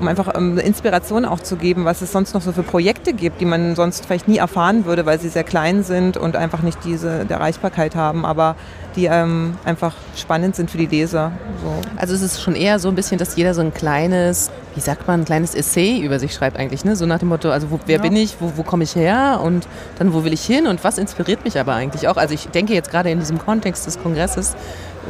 um 0.00 0.08
einfach 0.08 0.34
ähm, 0.34 0.58
Inspiration 0.58 1.24
auch 1.24 1.40
zu 1.40 1.56
geben, 1.56 1.84
was 1.84 2.02
es 2.02 2.12
sonst 2.12 2.34
noch 2.34 2.42
so 2.42 2.52
für 2.52 2.62
Projekte 2.62 3.12
gibt, 3.12 3.40
die 3.40 3.44
man 3.44 3.74
sonst 3.76 4.06
vielleicht 4.06 4.28
nie 4.28 4.38
erfahren 4.38 4.84
würde, 4.84 5.06
weil 5.06 5.20
sie 5.20 5.28
sehr 5.28 5.44
klein 5.44 5.82
sind 5.82 6.16
und 6.16 6.36
einfach 6.36 6.62
nicht 6.62 6.78
diese 6.84 7.26
Erreichbarkeit 7.28 7.94
haben. 7.94 8.24
Aber 8.24 8.56
die 8.96 9.06
ähm, 9.06 9.56
einfach 9.64 9.94
spannend 10.16 10.54
sind 10.54 10.70
für 10.70 10.78
die 10.78 10.86
Leser. 10.86 11.32
So. 11.62 11.90
Also 11.96 12.14
es 12.14 12.22
ist 12.22 12.40
schon 12.40 12.54
eher 12.54 12.78
so 12.78 12.88
ein 12.88 12.94
bisschen, 12.94 13.18
dass 13.18 13.36
jeder 13.36 13.54
so 13.54 13.60
ein 13.60 13.74
kleines, 13.74 14.50
wie 14.74 14.80
sagt 14.80 15.06
man, 15.06 15.22
ein 15.22 15.24
kleines 15.24 15.54
Essay 15.54 15.98
über 16.00 16.18
sich 16.18 16.32
schreibt 16.32 16.56
eigentlich, 16.56 16.84
ne? 16.84 16.94
So 16.96 17.06
nach 17.06 17.18
dem 17.18 17.28
Motto, 17.28 17.50
also 17.50 17.70
wo, 17.70 17.80
wer 17.86 17.96
ja. 17.96 18.02
bin 18.02 18.14
ich, 18.14 18.36
wo, 18.40 18.52
wo 18.56 18.62
komme 18.62 18.84
ich 18.84 18.94
her 18.94 19.40
und 19.42 19.66
dann 19.98 20.12
wo 20.12 20.24
will 20.24 20.32
ich 20.32 20.44
hin 20.44 20.66
und 20.66 20.84
was 20.84 20.98
inspiriert 20.98 21.44
mich 21.44 21.58
aber 21.58 21.74
eigentlich 21.74 22.08
auch. 22.08 22.16
Also 22.16 22.34
ich 22.34 22.48
denke 22.48 22.74
jetzt 22.74 22.90
gerade 22.90 23.10
in 23.10 23.18
diesem 23.18 23.38
Kontext 23.38 23.86
des 23.86 24.00
Kongresses, 24.00 24.54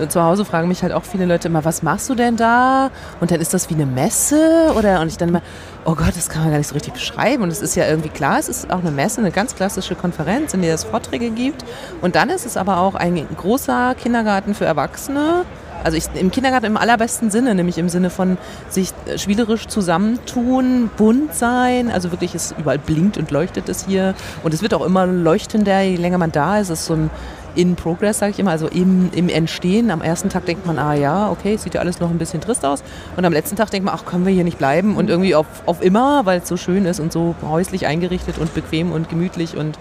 zu 0.08 0.22
Hause 0.22 0.44
fragen 0.44 0.68
mich 0.68 0.82
halt 0.82 0.92
auch 0.92 1.04
viele 1.04 1.26
Leute 1.26 1.48
immer, 1.48 1.64
was 1.64 1.82
machst 1.82 2.08
du 2.10 2.14
denn 2.14 2.36
da? 2.36 2.90
Und 3.20 3.30
dann 3.30 3.40
ist 3.40 3.54
das 3.54 3.70
wie 3.70 3.74
eine 3.74 3.86
Messe 3.86 4.72
oder 4.76 5.00
und 5.00 5.08
ich 5.08 5.16
dann 5.16 5.30
immer, 5.30 5.42
oh 5.84 5.94
Gott, 5.94 6.16
das 6.16 6.28
kann 6.28 6.42
man 6.42 6.50
gar 6.50 6.58
nicht 6.58 6.68
so 6.68 6.74
richtig 6.74 6.94
beschreiben. 6.94 7.42
Und 7.42 7.50
es 7.50 7.62
ist 7.62 7.74
ja 7.76 7.86
irgendwie 7.86 8.08
klar, 8.08 8.38
es 8.38 8.48
ist 8.48 8.70
auch 8.70 8.80
eine 8.80 8.90
Messe, 8.90 9.20
eine 9.20 9.30
ganz 9.30 9.54
klassische 9.54 9.94
Konferenz, 9.94 10.54
in 10.54 10.62
der 10.62 10.74
es 10.74 10.84
Vorträge 10.84 11.30
gibt. 11.30 11.64
Und 12.00 12.16
dann 12.16 12.30
ist 12.30 12.46
es 12.46 12.56
aber 12.56 12.78
auch 12.78 12.94
ein 12.94 13.26
großer 13.36 13.94
Kindergarten 13.94 14.54
für 14.54 14.64
Erwachsene. 14.64 15.44
Also 15.82 15.98
ich, 15.98 16.04
im 16.14 16.30
Kindergarten 16.30 16.64
im 16.64 16.76
allerbesten 16.78 17.30
Sinne, 17.30 17.54
nämlich 17.54 17.76
im 17.76 17.90
Sinne 17.90 18.08
von 18.08 18.38
sich 18.70 18.92
spielerisch 19.16 19.66
zusammentun, 19.66 20.88
bunt 20.96 21.34
sein. 21.34 21.90
Also 21.90 22.10
wirklich, 22.10 22.34
es 22.34 22.54
überall 22.58 22.78
blinkt 22.78 23.18
und 23.18 23.30
leuchtet 23.30 23.68
es 23.68 23.84
hier. 23.84 24.14
Und 24.42 24.54
es 24.54 24.62
wird 24.62 24.72
auch 24.72 24.84
immer 24.84 25.06
leuchtender, 25.06 25.82
je 25.82 25.96
länger 25.96 26.16
man 26.16 26.32
da 26.32 26.58
ist. 26.58 26.70
Es 26.70 26.80
ist 26.80 26.86
so 26.86 26.94
ein 26.94 27.10
in 27.54 27.76
Progress, 27.76 28.18
sage 28.18 28.32
ich 28.32 28.38
immer, 28.38 28.50
also 28.50 28.68
im, 28.68 29.11
im 29.14 29.28
Entstehen. 29.28 29.90
Am 29.90 30.02
ersten 30.02 30.28
Tag 30.28 30.46
denkt 30.46 30.66
man, 30.66 30.78
ah 30.78 30.94
ja, 30.94 31.30
okay, 31.30 31.56
sieht 31.56 31.75
ja 31.75 31.80
alles 31.80 32.00
noch 32.00 32.11
ein 32.11 32.18
bisschen 32.18 32.40
trist 32.40 32.64
aus. 32.64 32.82
Und 33.16 33.25
am 33.25 33.32
letzten 33.32 33.56
Tag 33.56 33.70
denkt 33.70 33.87
man, 33.87 33.94
ach, 33.94 34.04
können 34.04 34.26
wir 34.26 34.32
hier 34.32 34.44
nicht 34.44 34.58
bleiben? 34.58 34.96
Und 34.96 35.11
irgendwie 35.11 35.34
auf, 35.34 35.46
auf 35.66 35.82
immer, 35.82 36.26
weil 36.26 36.40
es 36.40 36.49
so 36.49 36.56
schön 36.56 36.87
ist 36.87 37.00
und 37.00 37.12
so 37.12 37.34
häuslich 37.42 37.87
eingerichtet 37.87 38.38
und 38.38 38.54
bequem 38.54 38.92
und 38.92 39.08
gemütlich 39.08 39.56
und 39.56 39.78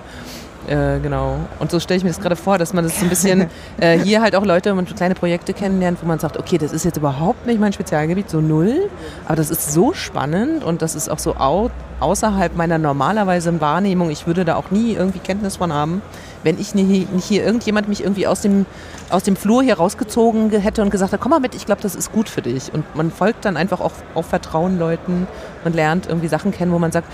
äh, 0.67 0.99
genau. 0.99 1.37
Und 1.59 1.71
so 1.71 1.79
stelle 1.79 1.97
ich 1.97 2.03
mir 2.03 2.09
das 2.09 2.21
gerade 2.21 2.35
vor, 2.35 2.57
dass 2.57 2.73
man 2.73 2.85
das 2.85 2.99
so 2.99 3.05
ein 3.05 3.09
bisschen 3.09 3.47
äh, 3.79 3.97
hier 3.99 4.21
halt 4.21 4.35
auch 4.35 4.45
Leute 4.45 4.73
und 4.73 4.95
kleine 4.95 5.15
Projekte 5.15 5.53
kennenlernt, 5.53 5.99
wo 6.01 6.07
man 6.07 6.19
sagt, 6.19 6.37
okay, 6.37 6.57
das 6.57 6.71
ist 6.71 6.85
jetzt 6.85 6.97
überhaupt 6.97 7.45
nicht 7.45 7.59
mein 7.59 7.73
Spezialgebiet, 7.73 8.29
so 8.29 8.39
null, 8.39 8.89
aber 9.25 9.35
das 9.35 9.49
ist 9.49 9.73
so 9.73 9.93
spannend 9.93 10.63
und 10.63 10.81
das 10.81 10.95
ist 10.95 11.09
auch 11.09 11.19
so 11.19 11.35
au 11.35 11.69
außerhalb 11.99 12.57
meiner 12.57 12.77
normalerweise 12.77 13.61
Wahrnehmung. 13.61 14.09
Ich 14.09 14.27
würde 14.27 14.43
da 14.43 14.55
auch 14.55 14.71
nie 14.71 14.93
irgendwie 14.93 15.19
Kenntnis 15.19 15.57
von 15.57 15.71
haben 15.71 16.01
wenn 16.43 16.59
ich 16.59 16.75
nicht, 16.75 17.07
hier 17.19 17.43
irgendjemand 17.43 17.87
mich 17.87 18.01
irgendwie 18.01 18.27
aus 18.27 18.41
dem, 18.41 18.65
aus 19.09 19.23
dem 19.23 19.35
Flur 19.35 19.63
hier 19.63 19.75
rausgezogen 19.75 20.51
hätte 20.51 20.81
und 20.81 20.89
gesagt 20.89 21.13
hat, 21.13 21.21
komm 21.21 21.31
mal 21.31 21.39
mit, 21.39 21.55
ich 21.55 21.65
glaube, 21.65 21.81
das 21.81 21.95
ist 21.95 22.11
gut 22.11 22.29
für 22.29 22.41
dich. 22.41 22.73
Und 22.73 22.95
man 22.95 23.11
folgt 23.11 23.45
dann 23.45 23.57
einfach 23.57 23.81
auch 23.81 23.93
auf 24.13 24.27
Vertrauen 24.27 24.77
Leuten. 24.77 25.27
Man 25.63 25.73
lernt 25.73 26.07
irgendwie 26.07 26.27
Sachen 26.27 26.51
kennen, 26.51 26.71
wo 26.71 26.79
man 26.79 26.91
sagt, 26.91 27.07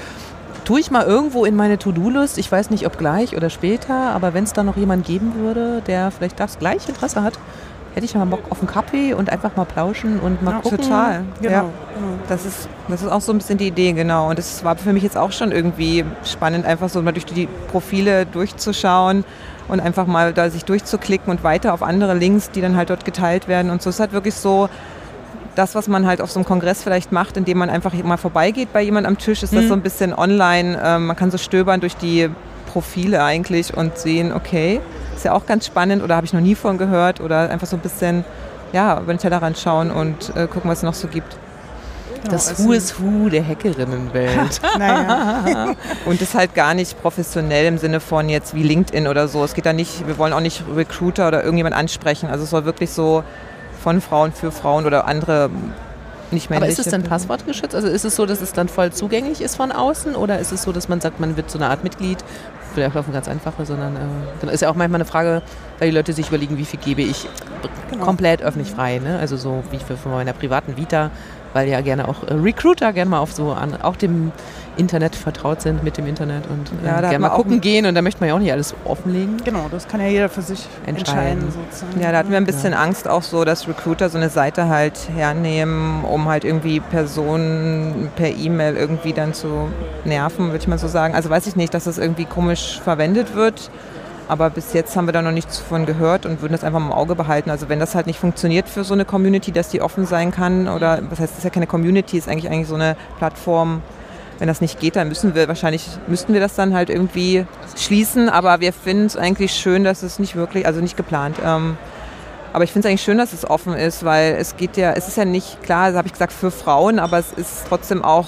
tue 0.66 0.80
ich 0.80 0.92
mal 0.92 1.06
irgendwo 1.06 1.46
in 1.46 1.56
meine 1.56 1.80
To-Do-List, 1.80 2.38
ich 2.38 2.52
weiß 2.52 2.70
nicht, 2.70 2.86
ob 2.86 2.98
gleich 2.98 3.36
oder 3.36 3.50
später, 3.50 4.12
aber 4.12 4.36
wenn 4.36 4.44
es 4.44 4.54
da 4.54 4.62
noch 4.62 4.78
jemand 4.78 5.06
geben 5.06 5.34
würde, 5.36 5.82
der 5.88 6.12
vielleicht 6.12 6.40
das 6.40 6.60
gleiche 6.60 6.90
Interesse 6.90 7.24
hat, 7.24 7.40
hätte 7.96 8.06
ich 8.06 8.16
mal 8.16 8.26
Bock 8.26 8.44
auf 8.50 8.60
einen 8.60 8.68
Kaffee 8.68 9.14
und 9.14 9.30
einfach 9.32 9.56
mal 9.56 9.66
plauschen 9.66 10.20
und 10.20 10.42
mal 10.42 10.52
ja, 10.52 10.60
gucken. 10.60 10.78
Total, 10.80 11.24
Genau, 11.42 11.52
ja. 11.52 11.66
Das 12.28 12.46
ist, 12.46 12.70
das 12.88 13.02
ist 13.02 13.12
auch 13.12 13.22
so 13.22 13.32
ein 13.32 13.38
bisschen 13.40 13.58
die 13.58 13.68
Idee, 13.68 13.94
genau. 13.94 14.30
Und 14.30 14.40
es 14.40 14.64
war 14.64 14.76
für 14.78 14.94
mich 14.94 15.04
jetzt 15.04 15.18
auch 15.18 15.32
schon 15.32 15.52
irgendwie 15.52 16.06
spannend, 16.24 16.66
einfach 16.66 16.90
so 16.90 17.02
mal 17.02 17.12
durch 17.12 17.26
die 17.26 17.48
Profile 17.72 18.26
durchzuschauen 18.26 19.24
und 19.68 19.80
einfach 19.80 20.08
mal 20.08 20.34
da 20.34 20.50
sich 20.50 20.66
durchzuklicken 20.66 21.30
und 21.32 21.44
weiter 21.44 21.74
auf 21.74 21.84
andere 21.84 22.14
Links, 22.14 22.52
die 22.52 22.62
dann 22.62 22.76
halt 22.78 22.90
dort 22.90 23.06
geteilt 23.06 23.48
werden. 23.48 23.72
Und 23.72 23.82
so 23.82 23.90
ist 23.90 24.00
halt 24.00 24.14
wirklich 24.14 24.36
so, 24.36 24.70
das, 25.56 25.76
was 25.76 25.88
man 25.88 26.06
halt 26.08 26.22
auf 26.22 26.32
so 26.32 26.40
einem 26.40 26.46
Kongress 26.46 26.84
vielleicht 26.84 27.12
macht, 27.12 27.36
indem 27.36 27.58
man 27.58 27.70
einfach 27.70 27.94
mal 28.04 28.18
vorbeigeht 28.18 28.72
bei 28.72 28.82
jemand 28.82 29.06
am 29.08 29.18
Tisch, 29.18 29.44
ist 29.44 29.54
das 29.54 29.64
Mhm. 29.66 29.68
so 29.68 29.74
ein 29.74 29.82
bisschen 29.82 30.14
online. 30.14 30.80
Ähm, 30.82 31.08
man 31.08 31.16
kann 31.16 31.32
so 31.32 31.38
stöbern 31.38 31.82
durch 31.82 31.98
die 31.98 32.30
Profile 32.72 33.24
eigentlich 33.24 33.76
und 33.76 33.98
sehen, 33.98 34.32
okay, 34.32 34.80
ist 35.20 35.26
ja 35.26 35.34
auch 35.34 35.46
ganz 35.46 35.66
spannend 35.66 36.02
oder 36.04 36.16
habe 36.16 36.26
ich 36.26 36.34
noch 36.34 36.42
nie 36.42 36.56
von 36.56 36.78
gehört 36.78 37.20
oder 37.22 37.50
einfach 37.50 37.68
so 37.68 37.76
ein 37.76 37.82
bisschen 37.82 38.24
ja, 38.72 39.00
über 39.00 39.14
den 39.14 39.20
Tellerrand 39.20 39.58
schauen 39.58 39.92
und 39.92 40.32
äh, 40.36 40.48
gucken, 40.48 40.70
was 40.70 40.80
es 40.80 40.84
noch 40.84 40.94
so 40.94 41.08
gibt. 41.08 41.36
Genau, 42.22 42.32
Das 42.32 42.50
also- 42.50 42.64
Who 42.66 42.74
is 42.74 42.96
Who 43.00 43.30
der 43.30 43.46
Hackerinnenwelt. 43.46 44.62
Naja, 44.78 45.74
Und 46.06 46.22
das 46.22 46.34
halt 46.36 46.54
gar 46.56 46.74
nicht 46.74 47.02
professionell 47.02 47.66
im 47.66 47.78
Sinne 47.78 48.00
von 48.00 48.30
jetzt 48.30 48.54
wie 48.56 48.64
LinkedIn 48.64 49.08
oder 49.08 49.28
so. 49.28 49.44
Es 49.44 49.54
geht 49.54 49.66
da 49.66 49.74
nicht, 49.74 50.08
wir 50.08 50.18
wollen 50.18 50.34
auch 50.34 50.40
nicht 50.40 50.64
Recruiter 50.76 51.28
oder 51.28 51.42
irgendjemand 51.44 51.76
ansprechen. 51.76 52.30
Also 52.30 52.44
es 52.46 52.50
soll 52.52 52.66
wirklich 52.66 52.92
so 52.92 53.24
von 53.84 54.02
Frauen 54.02 54.32
für 54.34 54.52
Frauen 54.52 54.86
oder 54.86 55.06
andere 55.08 55.50
nicht 56.32 56.48
Aber 56.52 56.60
männliche. 56.60 56.82
ist 56.82 56.88
es 56.88 56.92
dann 56.92 57.04
passwortgeschützt? 57.04 57.74
Also 57.74 57.88
ist 57.88 58.06
es 58.06 58.16
so, 58.16 58.26
dass 58.26 58.42
es 58.42 58.54
dann 58.54 58.68
voll 58.70 58.92
zugänglich 58.92 59.42
ist 59.42 59.56
von 59.56 59.72
außen 59.72 60.16
oder 60.16 60.38
ist 60.40 60.52
es 60.52 60.62
so, 60.64 60.72
dass 60.72 60.88
man 60.90 61.02
sagt, 61.02 61.20
man 61.20 61.36
wird 61.38 61.50
so 61.50 61.58
eine 61.58 61.70
Art 61.70 61.84
Mitglied? 61.84 62.20
Vielleicht 62.74 62.96
auf 62.96 63.06
eine 63.06 63.14
ganz 63.14 63.28
einfache, 63.28 63.66
sondern 63.66 63.96
äh, 64.44 64.54
ist 64.54 64.62
ja 64.62 64.70
auch 64.70 64.76
manchmal 64.76 64.98
eine 64.98 65.06
Frage, 65.06 65.42
weil 65.80 65.90
die 65.92 65.96
Leute 65.96 66.14
sich 66.14 66.28
überlegen, 66.28 66.58
wie 66.58 66.66
viel 66.66 66.80
gebe 66.80 67.02
ich 67.02 67.28
Genau. 67.92 68.06
komplett 68.06 68.44
öffentlich 68.44 68.72
frei, 68.72 69.00
ne? 69.04 69.18
Also 69.20 69.36
so 69.36 69.64
wie 69.72 69.80
für 69.80 69.98
von 69.98 70.12
meiner 70.12 70.32
privaten 70.34 70.78
Vita, 70.78 71.10
weil 71.54 71.68
ja 71.68 71.82
gerne 71.82 72.08
auch 72.08 72.22
äh, 72.28 72.34
Recruiter 72.36 72.94
gerne 72.94 73.10
mal 73.10 73.18
auf 73.20 73.34
so 73.34 73.52
an 73.52 73.82
auch 73.82 73.96
dem 73.96 74.32
Internet 74.78 75.16
vertraut 75.16 75.62
sind 75.64 75.84
mit 75.84 75.98
dem 75.98 76.06
Internet 76.06 76.44
und 76.48 76.70
äh, 76.84 76.86
Ja, 76.86 76.92
da 76.92 77.08
hat 77.08 77.10
gerne 77.10 77.20
mal 77.20 77.30
gucken 77.30 77.60
gehen 77.62 77.88
und 77.88 77.96
da 77.96 78.04
möchte 78.04 78.20
man 78.20 78.30
ja 78.30 78.36
auch 78.36 78.40
nicht 78.40 78.52
alles 78.52 78.76
offenlegen. 78.86 79.38
genau, 79.44 79.66
das 79.72 79.88
kann 79.88 80.00
ja 80.02 80.08
jeder 80.08 80.30
für 80.30 80.44
sich 80.44 80.68
Entscheiden. 80.86 81.40
entscheiden. 81.48 81.52
sozusagen. 81.72 82.00
Ja, 82.00 82.12
da 82.12 82.20
hatten 82.20 82.30
wir 82.30 82.38
ein 82.38 82.46
bisschen 82.46 82.76
Angst 82.76 83.08
auch 83.08 83.24
so, 83.24 83.44
dass 83.44 83.68
Recruiter 83.68 84.10
so 84.10 84.18
eine 84.20 84.30
Seite 84.30 84.70
halt 84.70 85.10
hernehmen, 85.16 86.04
um 86.06 86.30
halt 86.30 86.44
irgendwie 86.46 86.80
Personen 86.82 88.10
per 88.16 88.30
E-Mail 88.30 88.76
irgendwie 88.78 89.14
dann 89.14 89.34
zu 89.34 89.70
nerven, 90.06 90.48
würde 90.48 90.58
ich 90.60 90.68
mal 90.68 90.78
so 90.78 90.88
sagen. 90.88 91.16
Also 91.16 91.30
weiß 91.32 91.48
ich 91.48 91.56
nicht, 91.56 91.74
dass 91.74 91.86
das 91.86 91.98
irgendwie 91.98 92.26
komisch 92.26 92.80
verwendet 92.84 93.34
wird. 93.36 93.72
Aber 94.30 94.52
bis 94.52 94.74
jetzt 94.74 94.96
haben 94.96 95.08
wir 95.08 95.12
da 95.12 95.24
noch 95.24 95.32
nichts 95.32 95.58
von 95.58 95.88
gehört 95.88 96.28
und 96.28 96.42
würden 96.42 96.54
das 96.54 96.64
einfach 96.64 96.80
im 96.80 96.92
Auge 96.92 97.16
behalten. 97.16 97.50
Also 97.50 97.68
wenn 97.68 97.80
das 97.80 97.96
halt 97.96 98.06
nicht 98.06 98.20
funktioniert 98.20 98.70
für 98.70 98.84
so 98.84 98.94
eine 98.94 99.04
Community, 99.04 99.52
dass 99.52 99.70
die 99.70 99.82
offen 99.82 100.06
sein 100.06 100.32
kann, 100.32 100.68
oder 100.68 101.02
was 101.10 101.20
heißt, 101.20 101.32
das 101.32 101.40
ist 101.40 101.44
ja 101.44 101.50
keine 101.50 101.66
Community, 101.66 102.16
ist 102.18 102.30
eigentlich 102.30 102.50
eigentlich 102.52 102.68
so 102.68 102.76
eine 102.76 102.96
Plattform. 103.18 103.82
Wenn 104.38 104.48
das 104.48 104.62
nicht 104.62 104.80
geht, 104.80 104.96
dann 104.96 105.10
müssen 105.10 105.34
wir 105.34 105.48
wahrscheinlich, 105.48 105.88
müssten 106.08 106.34
wir 106.34 106.40
das 106.40 106.54
dann 106.54 106.76
halt 106.76 106.92
irgendwie 106.92 107.46
schließen. 107.76 108.30
Aber 108.30 108.60
wir 108.62 108.72
finden 108.72 109.08
es 109.08 109.18
eigentlich 109.18 109.52
schön, 109.52 109.84
dass 109.84 110.04
es 110.04 110.20
nicht 110.20 110.36
wirklich, 110.36 110.68
also 110.68 110.80
nicht 110.80 110.96
geplant. 110.96 111.38
Ähm, 111.44 111.76
aber 112.54 112.64
ich 112.64 112.72
finde 112.72 112.88
es 112.88 112.92
eigentlich 112.92 113.04
schön, 113.04 113.18
dass 113.18 113.34
es 113.34 113.50
offen 113.50 113.74
ist, 113.74 114.06
weil 114.06 114.36
es 114.40 114.58
geht 114.58 114.78
ja, 114.78 114.94
es 114.94 115.08
ist 115.08 115.18
ja 115.18 115.26
nicht 115.26 115.62
klar, 115.64 115.88
das 115.88 115.98
habe 115.98 116.08
ich 116.08 116.14
gesagt, 116.14 116.34
für 116.34 116.52
Frauen, 116.52 117.00
aber 117.00 117.18
es 117.18 117.34
ist 117.34 117.66
trotzdem 117.68 118.04
auch 118.04 118.28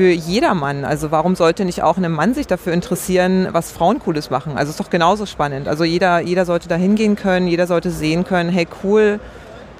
für 0.00 0.12
jedermann. 0.12 0.86
Also 0.86 1.10
warum 1.10 1.36
sollte 1.36 1.66
nicht 1.66 1.82
auch 1.82 1.98
ein 1.98 2.10
Mann 2.10 2.32
sich 2.32 2.46
dafür 2.46 2.72
interessieren, 2.72 3.48
was 3.52 3.70
Frauen 3.70 3.98
Cooles 3.98 4.30
machen? 4.30 4.52
Also 4.52 4.70
es 4.70 4.70
ist 4.70 4.80
doch 4.80 4.88
genauso 4.88 5.26
spannend. 5.26 5.68
Also 5.68 5.84
jeder, 5.84 6.20
jeder 6.20 6.46
sollte 6.46 6.70
da 6.70 6.76
hingehen 6.76 7.16
können, 7.16 7.46
jeder 7.46 7.66
sollte 7.66 7.90
sehen 7.90 8.24
können, 8.24 8.48
hey 8.48 8.66
cool, 8.82 9.20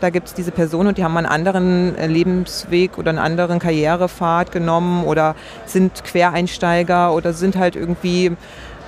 da 0.03 0.11
gibt 0.11 0.27
es 0.29 0.35
diese 0.35 0.51
Person 0.51 0.89
und 0.89 0.99
die 0.99 1.05
haben 1.05 1.17
einen 1.17 1.27
anderen 1.27 1.97
äh, 1.97 2.07
Lebensweg 2.07 2.99
oder 2.99 3.09
einen 3.09 3.19
anderen 3.19 3.61
Karrierepfad 3.61 4.53
genommen 4.53 5.05
oder 5.05 5.37
sind 5.65 6.05
Quereinsteiger 6.05 7.15
oder 7.15 7.33
sind 7.33 7.57
halt 7.57 7.75
irgendwie 7.75 8.33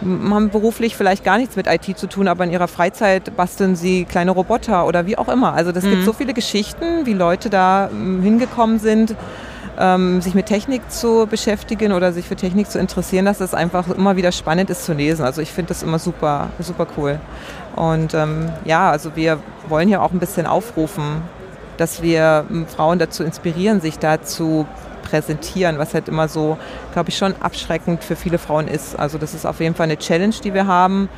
haben 0.02 0.50
beruflich 0.50 0.96
vielleicht 0.96 1.24
gar 1.24 1.38
nichts 1.38 1.56
mit 1.56 1.66
IT 1.66 1.96
zu 1.96 2.08
tun, 2.08 2.28
aber 2.28 2.44
in 2.44 2.50
ihrer 2.50 2.68
Freizeit 2.68 3.34
basteln 3.38 3.74
sie 3.74 4.04
kleine 4.04 4.32
Roboter 4.32 4.86
oder 4.86 5.06
wie 5.06 5.16
auch 5.16 5.28
immer. 5.28 5.54
Also 5.54 5.72
das 5.72 5.84
gibt 5.84 6.02
so 6.02 6.12
viele 6.12 6.34
Geschichten, 6.34 7.06
wie 7.06 7.14
Leute 7.14 7.48
da 7.48 7.88
hingekommen 7.88 8.80
sind, 8.80 9.14
ähm, 9.78 10.20
sich 10.20 10.34
mit 10.34 10.46
Technik 10.46 10.90
zu 10.90 11.26
beschäftigen 11.26 11.92
oder 11.92 12.12
sich 12.12 12.26
für 12.26 12.36
Technik 12.36 12.70
zu 12.70 12.78
interessieren, 12.78 13.24
dass 13.24 13.38
das 13.38 13.54
einfach 13.54 13.88
immer 13.88 14.16
wieder 14.16 14.32
spannend 14.32 14.70
ist 14.70 14.84
zu 14.84 14.92
lesen. 14.92 15.24
Also 15.24 15.40
ich 15.40 15.50
finde 15.50 15.68
das 15.68 15.82
immer 15.82 15.98
super, 15.98 16.50
super 16.58 16.86
cool. 16.96 17.18
Und 17.76 18.14
ähm, 18.14 18.50
ja, 18.64 18.90
also 18.90 19.16
wir 19.16 19.38
wollen 19.68 19.88
ja 19.88 20.00
auch 20.00 20.12
ein 20.12 20.18
bisschen 20.18 20.46
aufrufen, 20.46 21.22
dass 21.78 22.02
wir 22.02 22.44
m, 22.50 22.66
Frauen 22.66 22.98
dazu 22.98 23.24
inspirieren, 23.24 23.80
sich 23.80 23.98
dazu 23.98 24.66
präsentieren, 25.02 25.78
was 25.78 25.94
halt 25.94 26.08
immer 26.08 26.28
so, 26.28 26.58
glaube 26.92 27.08
ich, 27.08 27.16
schon 27.16 27.34
abschreckend 27.40 28.04
für 28.04 28.16
viele 28.16 28.38
Frauen 28.38 28.68
ist. 28.68 28.98
Also 28.98 29.18
das 29.18 29.34
ist 29.34 29.46
auf 29.46 29.60
jeden 29.60 29.74
Fall 29.74 29.84
eine 29.84 29.98
Challenge, 29.98 30.34
die 30.44 30.54
wir 30.54 30.66
haben, 30.66 31.08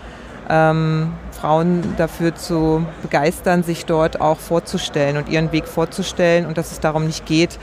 ähm, 0.48 1.12
Frauen 1.32 1.94
dafür 1.96 2.34
zu 2.34 2.86
begeistern, 3.02 3.62
sich 3.62 3.84
dort 3.86 4.20
auch 4.20 4.38
vorzustellen 4.38 5.16
und 5.16 5.28
ihren 5.28 5.52
Weg 5.52 5.66
vorzustellen 5.66 6.46
und 6.46 6.56
dass 6.56 6.72
es 6.72 6.80
darum 6.80 7.06
nicht 7.06 7.26
geht, 7.26 7.58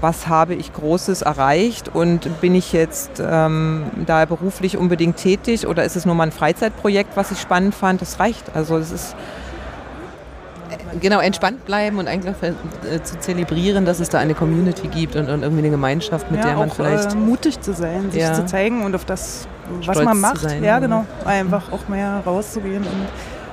was 0.00 0.28
habe 0.28 0.54
ich 0.54 0.72
Großes 0.72 1.22
erreicht 1.22 1.90
und 1.94 2.40
bin 2.40 2.54
ich 2.54 2.72
jetzt 2.72 3.12
ähm, 3.20 3.84
da 4.06 4.24
beruflich 4.24 4.76
unbedingt 4.76 5.16
tätig 5.16 5.66
oder 5.66 5.84
ist 5.84 5.96
es 5.96 6.04
nur 6.06 6.14
mal 6.14 6.24
ein 6.24 6.32
Freizeitprojekt, 6.32 7.16
was 7.16 7.30
ich 7.30 7.40
spannend 7.40 7.74
fand? 7.74 8.02
Das 8.02 8.20
reicht. 8.20 8.54
Also 8.54 8.76
es 8.76 8.90
ist 8.92 9.16
Genau, 11.00 11.20
entspannt 11.20 11.64
bleiben 11.66 11.98
und 11.98 12.08
einfach 12.08 12.34
äh, 12.42 13.02
zu 13.02 13.18
zelebrieren, 13.18 13.84
dass 13.84 14.00
es 14.00 14.08
da 14.08 14.18
eine 14.18 14.34
Community 14.34 14.88
gibt 14.88 15.14
und, 15.14 15.28
und 15.28 15.42
irgendwie 15.42 15.62
eine 15.62 15.70
Gemeinschaft, 15.70 16.30
mit 16.30 16.40
ja, 16.40 16.46
der 16.46 16.56
man 16.56 16.70
auch 16.70 16.74
vielleicht. 16.74 17.12
äh, 17.12 17.16
mutig 17.16 17.60
zu 17.60 17.74
sein, 17.74 18.10
sich 18.10 18.22
Ja. 18.22 18.32
zu 18.32 18.46
zeigen 18.46 18.82
und 18.82 18.94
auf 18.94 19.04
das, 19.04 19.46
was 19.84 19.84
Stolz 19.96 20.04
man 20.04 20.20
macht. 20.20 20.40
sein, 20.40 20.62
ja, 20.62 20.70
ja. 20.70 20.78
genau. 20.78 21.04
Einfach 21.24 21.70
auch 21.70 21.88
mehr 21.88 22.22
rauszugehen. 22.24 22.82
Und 22.82 23.06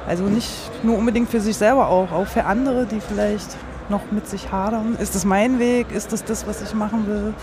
also 0.07 0.23
nicht 0.23 0.49
nur 0.83 0.97
unbedingt 0.97 1.29
für 1.29 1.41
sich 1.41 1.57
selber 1.57 1.87
auch, 1.89 2.11
auch 2.11 2.27
für 2.27 2.45
andere, 2.45 2.85
die 2.85 3.01
vielleicht 3.01 3.57
noch 3.89 4.11
mit 4.11 4.27
sich 4.27 4.51
hadern. 4.51 4.95
Ist 4.99 5.15
das 5.15 5.25
mein 5.25 5.59
Weg? 5.59 5.91
Ist 5.91 6.13
das 6.13 6.23
das, 6.23 6.47
was 6.47 6.61
ich 6.61 6.73
machen 6.73 7.07
will? 7.07 7.33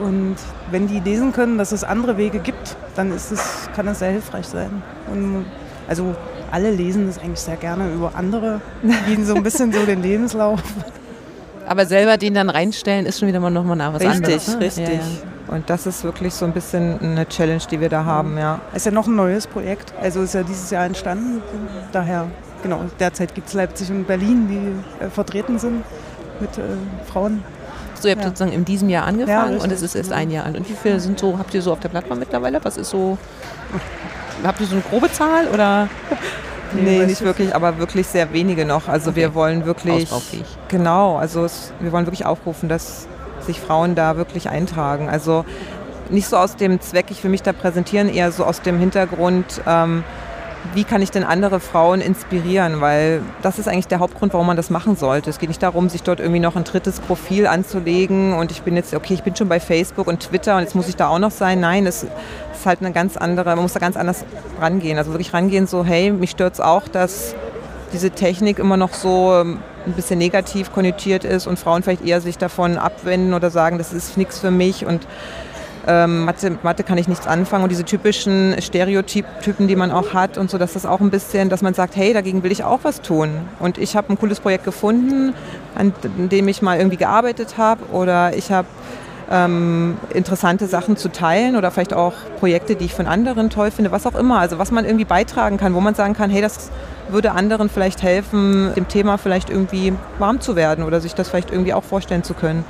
Und 0.00 0.36
wenn 0.70 0.88
die 0.88 1.00
lesen 1.00 1.32
können, 1.32 1.58
dass 1.58 1.72
es 1.72 1.84
andere 1.84 2.16
Wege 2.16 2.40
gibt, 2.40 2.76
dann 2.96 3.12
ist 3.12 3.30
es, 3.30 3.68
kann 3.76 3.86
das 3.86 4.00
sehr 4.00 4.10
hilfreich 4.10 4.46
sein. 4.46 4.82
Und 5.10 5.46
also 5.88 6.14
alle 6.50 6.70
lesen 6.70 7.06
das 7.06 7.18
eigentlich 7.18 7.40
sehr 7.40 7.56
gerne 7.56 7.92
über 7.92 8.12
andere, 8.14 8.60
gehen 9.06 9.24
so 9.24 9.34
ein 9.34 9.42
bisschen 9.42 9.72
so 9.72 9.84
den 9.84 10.02
Lebenslauf. 10.02 10.62
aber 11.66 11.86
selber 11.86 12.16
den 12.16 12.34
dann 12.34 12.50
reinstellen, 12.50 13.06
ist 13.06 13.18
schon 13.20 13.28
wieder 13.28 13.40
mal 13.40 13.50
nochmal 13.50 13.76
nach 13.76 13.92
was 13.92 14.02
richtig, 14.02 14.16
anderes. 14.16 14.48
ne? 14.48 14.60
richtig. 14.60 14.88
Ja, 14.88 14.94
ja. 14.94 15.54
Und 15.54 15.68
das 15.68 15.86
ist 15.86 16.04
wirklich 16.04 16.32
so 16.32 16.46
ein 16.46 16.52
bisschen 16.52 16.98
eine 17.00 17.28
Challenge, 17.28 17.62
die 17.70 17.80
wir 17.80 17.88
da 17.88 18.04
haben, 18.04 18.38
ja. 18.38 18.60
Ist 18.74 18.86
ja 18.86 18.92
noch 18.92 19.06
ein 19.06 19.14
neues 19.14 19.46
Projekt. 19.46 19.92
Also 20.00 20.22
ist 20.22 20.34
ja 20.34 20.42
dieses 20.42 20.70
Jahr 20.70 20.86
entstanden. 20.86 21.42
Daher, 21.92 22.28
genau, 22.64 22.80
derzeit 22.98 23.32
gibt 23.36 23.46
es 23.46 23.54
Leipzig 23.54 23.90
und 23.90 24.06
Berlin, 24.08 24.48
die 24.48 25.04
äh, 25.04 25.08
vertreten 25.08 25.60
sind 25.60 25.84
mit 26.40 26.58
äh, 26.58 26.62
Frauen. 27.06 27.44
So, 28.00 28.08
ihr 28.08 28.12
habt 28.14 28.22
Ja. 28.24 28.28
sozusagen 28.30 28.52
in 28.52 28.64
diesem 28.64 28.88
Jahr 28.88 29.04
Ja, 29.04 29.08
angefangen 29.08 29.44
richtig. 29.52 29.62
und 29.62 29.70
es 29.72 29.82
ist 29.82 29.94
erst 29.94 30.12
ein 30.12 30.30
Jahr 30.32 30.46
alt. 30.46 30.56
Und 30.56 30.68
wie 30.68 30.74
viele 30.74 30.98
sind 30.98 31.20
so, 31.20 31.38
habt 31.38 31.54
ihr 31.54 31.62
so 31.62 31.70
auf 31.72 31.78
der 31.80 31.88
Plattform 31.90 32.18
mittlerweile? 32.18 32.58
Was 32.64 32.76
ist 32.76 32.90
so, 32.90 33.16
habt 34.44 34.60
ihr 34.60 34.66
so 34.66 34.72
eine 34.74 34.82
grobe 34.82 35.12
Zahl 35.12 35.46
oder? 35.54 35.88
Nee, 36.72 36.98
weiß 37.00 37.06
nicht 37.06 37.20
ich 37.20 37.26
wirklich, 37.26 37.54
aber 37.54 37.78
wirklich 37.78 38.06
sehr 38.08 38.32
wenige 38.32 38.64
noch. 38.64 38.88
Also 38.88 39.14
wir 39.14 39.34
wollen 39.34 39.64
wirklich, 39.64 40.08
genau, 40.68 41.16
also 41.18 41.44
es, 41.44 41.72
wir 41.78 41.92
wollen 41.92 42.06
wirklich 42.06 42.26
aufrufen, 42.26 42.68
dass 42.68 43.06
sich 43.40 43.60
Frauen 43.60 43.94
da 43.94 44.16
wirklich 44.16 44.48
eintragen. 44.48 45.08
Also 45.08 45.44
nicht 46.10 46.26
so 46.26 46.36
aus 46.36 46.56
dem 46.56 46.80
Zweck, 46.80 47.06
ich 47.10 47.22
will 47.22 47.30
mich 47.30 47.42
da 47.42 47.52
präsentieren, 47.52 48.08
eher 48.08 48.32
so 48.32 48.44
aus 48.44 48.60
dem 48.60 48.78
Hintergrund, 48.80 49.60
ähm, 49.66 50.02
wie 50.72 50.84
kann 50.84 51.02
ich 51.02 51.10
denn 51.10 51.24
andere 51.24 51.60
Frauen 51.60 52.00
inspirieren? 52.00 52.80
Weil 52.80 53.20
das 53.42 53.58
ist 53.58 53.68
eigentlich 53.68 53.88
der 53.88 53.98
Hauptgrund, 53.98 54.32
warum 54.32 54.46
man 54.46 54.56
das 54.56 54.70
machen 54.70 54.96
sollte. 54.96 55.28
Es 55.30 55.38
geht 55.38 55.48
nicht 55.50 55.62
darum, 55.62 55.88
sich 55.88 56.02
dort 56.02 56.20
irgendwie 56.20 56.40
noch 56.40 56.56
ein 56.56 56.64
drittes 56.64 57.00
Profil 57.00 57.46
anzulegen 57.46 58.32
und 58.32 58.50
ich 58.50 58.62
bin 58.62 58.74
jetzt, 58.76 58.94
okay, 58.94 59.14
ich 59.14 59.22
bin 59.22 59.36
schon 59.36 59.48
bei 59.48 59.60
Facebook 59.60 60.06
und 60.06 60.20
Twitter 60.20 60.56
und 60.56 60.62
jetzt 60.62 60.74
muss 60.74 60.88
ich 60.88 60.96
da 60.96 61.08
auch 61.08 61.18
noch 61.18 61.30
sein. 61.30 61.60
Nein, 61.60 61.86
es 61.86 62.04
ist 62.04 62.12
halt 62.64 62.80
eine 62.80 62.92
ganz 62.92 63.16
andere, 63.16 63.50
man 63.50 63.62
muss 63.62 63.74
da 63.74 63.80
ganz 63.80 63.96
anders 63.96 64.24
rangehen. 64.60 64.96
Also 64.96 65.12
wirklich 65.12 65.34
rangehen, 65.34 65.66
so, 65.66 65.84
hey, 65.84 66.10
mich 66.10 66.30
stört 66.30 66.54
es 66.54 66.60
auch, 66.60 66.88
dass 66.88 67.34
diese 67.92 68.10
Technik 68.10 68.58
immer 68.58 68.76
noch 68.76 68.94
so 68.94 69.34
ähm, 69.34 69.58
ein 69.86 69.92
bisschen 69.92 70.18
negativ 70.18 70.72
konnotiert 70.72 71.24
ist 71.24 71.46
und 71.46 71.58
Frauen 71.58 71.82
vielleicht 71.82 72.04
eher 72.04 72.20
sich 72.20 72.38
davon 72.38 72.78
abwenden 72.78 73.34
oder 73.34 73.50
sagen, 73.50 73.78
das 73.78 73.92
ist 73.92 74.16
nichts 74.16 74.38
für 74.38 74.50
mich 74.50 74.86
und 74.86 75.06
ähm, 75.86 76.24
Mathe, 76.24 76.58
Mathe 76.62 76.82
kann 76.82 76.98
ich 76.98 77.08
nichts 77.08 77.26
anfangen 77.26 77.64
und 77.64 77.70
diese 77.70 77.84
typischen 77.84 78.54
Stereotypen, 78.60 79.68
die 79.68 79.76
man 79.76 79.90
auch 79.90 80.14
hat 80.14 80.38
und 80.38 80.50
so, 80.50 80.58
dass 80.58 80.72
das 80.72 80.86
auch 80.86 81.00
ein 81.00 81.10
bisschen, 81.10 81.48
dass 81.50 81.62
man 81.62 81.74
sagt, 81.74 81.96
hey, 81.96 82.12
dagegen 82.12 82.42
will 82.42 82.52
ich 82.52 82.64
auch 82.64 82.80
was 82.82 83.02
tun. 83.02 83.30
Und 83.60 83.78
ich 83.78 83.96
habe 83.96 84.12
ein 84.12 84.18
cooles 84.18 84.40
Projekt 84.40 84.64
gefunden, 84.64 85.34
an 85.74 85.92
dem 86.16 86.48
ich 86.48 86.62
mal 86.62 86.78
irgendwie 86.78 86.96
gearbeitet 86.96 87.58
habe 87.58 87.84
oder 87.92 88.36
ich 88.36 88.50
habe 88.50 88.66
ähm, 89.30 89.96
interessante 90.12 90.66
Sachen 90.66 90.96
zu 90.96 91.10
teilen 91.10 91.56
oder 91.56 91.70
vielleicht 91.70 91.94
auch 91.94 92.12
Projekte, 92.38 92.76
die 92.76 92.86
ich 92.86 92.94
von 92.94 93.06
anderen 93.06 93.50
toll 93.50 93.70
finde, 93.70 93.90
was 93.90 94.06
auch 94.06 94.14
immer. 94.14 94.38
Also 94.38 94.58
was 94.58 94.70
man 94.70 94.84
irgendwie 94.84 95.04
beitragen 95.04 95.56
kann, 95.56 95.74
wo 95.74 95.80
man 95.80 95.94
sagen 95.94 96.14
kann, 96.14 96.30
hey, 96.30 96.42
das 96.42 96.70
würde 97.08 97.32
anderen 97.32 97.68
vielleicht 97.68 98.02
helfen, 98.02 98.72
dem 98.74 98.88
Thema 98.88 99.18
vielleicht 99.18 99.50
irgendwie 99.50 99.92
warm 100.18 100.40
zu 100.40 100.56
werden 100.56 100.84
oder 100.84 101.00
sich 101.00 101.14
das 101.14 101.28
vielleicht 101.28 101.50
irgendwie 101.50 101.74
auch 101.74 101.84
vorstellen 101.84 102.22
zu 102.22 102.34
können. 102.34 102.64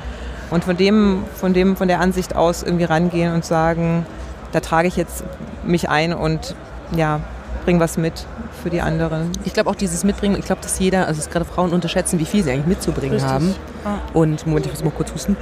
Und 0.54 0.62
von 0.62 0.76
dem, 0.76 1.24
von 1.34 1.52
dem, 1.52 1.74
von 1.74 1.88
der 1.88 1.98
Ansicht 1.98 2.36
aus 2.36 2.62
irgendwie 2.62 2.84
rangehen 2.84 3.34
und 3.34 3.44
sagen, 3.44 4.06
da 4.52 4.60
trage 4.60 4.86
ich 4.86 4.96
jetzt 4.96 5.24
mich 5.64 5.88
ein 5.88 6.14
und 6.14 6.54
ja, 6.96 7.18
bringe 7.64 7.80
was 7.80 7.96
mit 7.96 8.24
für 8.62 8.70
die 8.70 8.80
anderen. 8.80 9.32
Ich 9.44 9.52
glaube 9.52 9.68
auch 9.68 9.74
dieses 9.74 10.04
Mitbringen, 10.04 10.36
ich 10.38 10.44
glaube, 10.44 10.62
dass 10.62 10.78
jeder, 10.78 11.08
also 11.08 11.20
dass 11.20 11.28
gerade 11.28 11.44
Frauen 11.44 11.72
unterschätzen, 11.72 12.20
wie 12.20 12.24
viel 12.24 12.44
sie 12.44 12.52
eigentlich 12.52 12.66
mitzubringen 12.66 13.14
Richtig. 13.14 13.32
haben. 13.32 13.52
Ah. 13.84 13.96
Und 14.12 14.46
Moment, 14.46 14.66
ich 14.66 14.72
muss 14.72 14.84
mal 14.84 14.92
kurz 14.92 15.12
husten. 15.12 15.36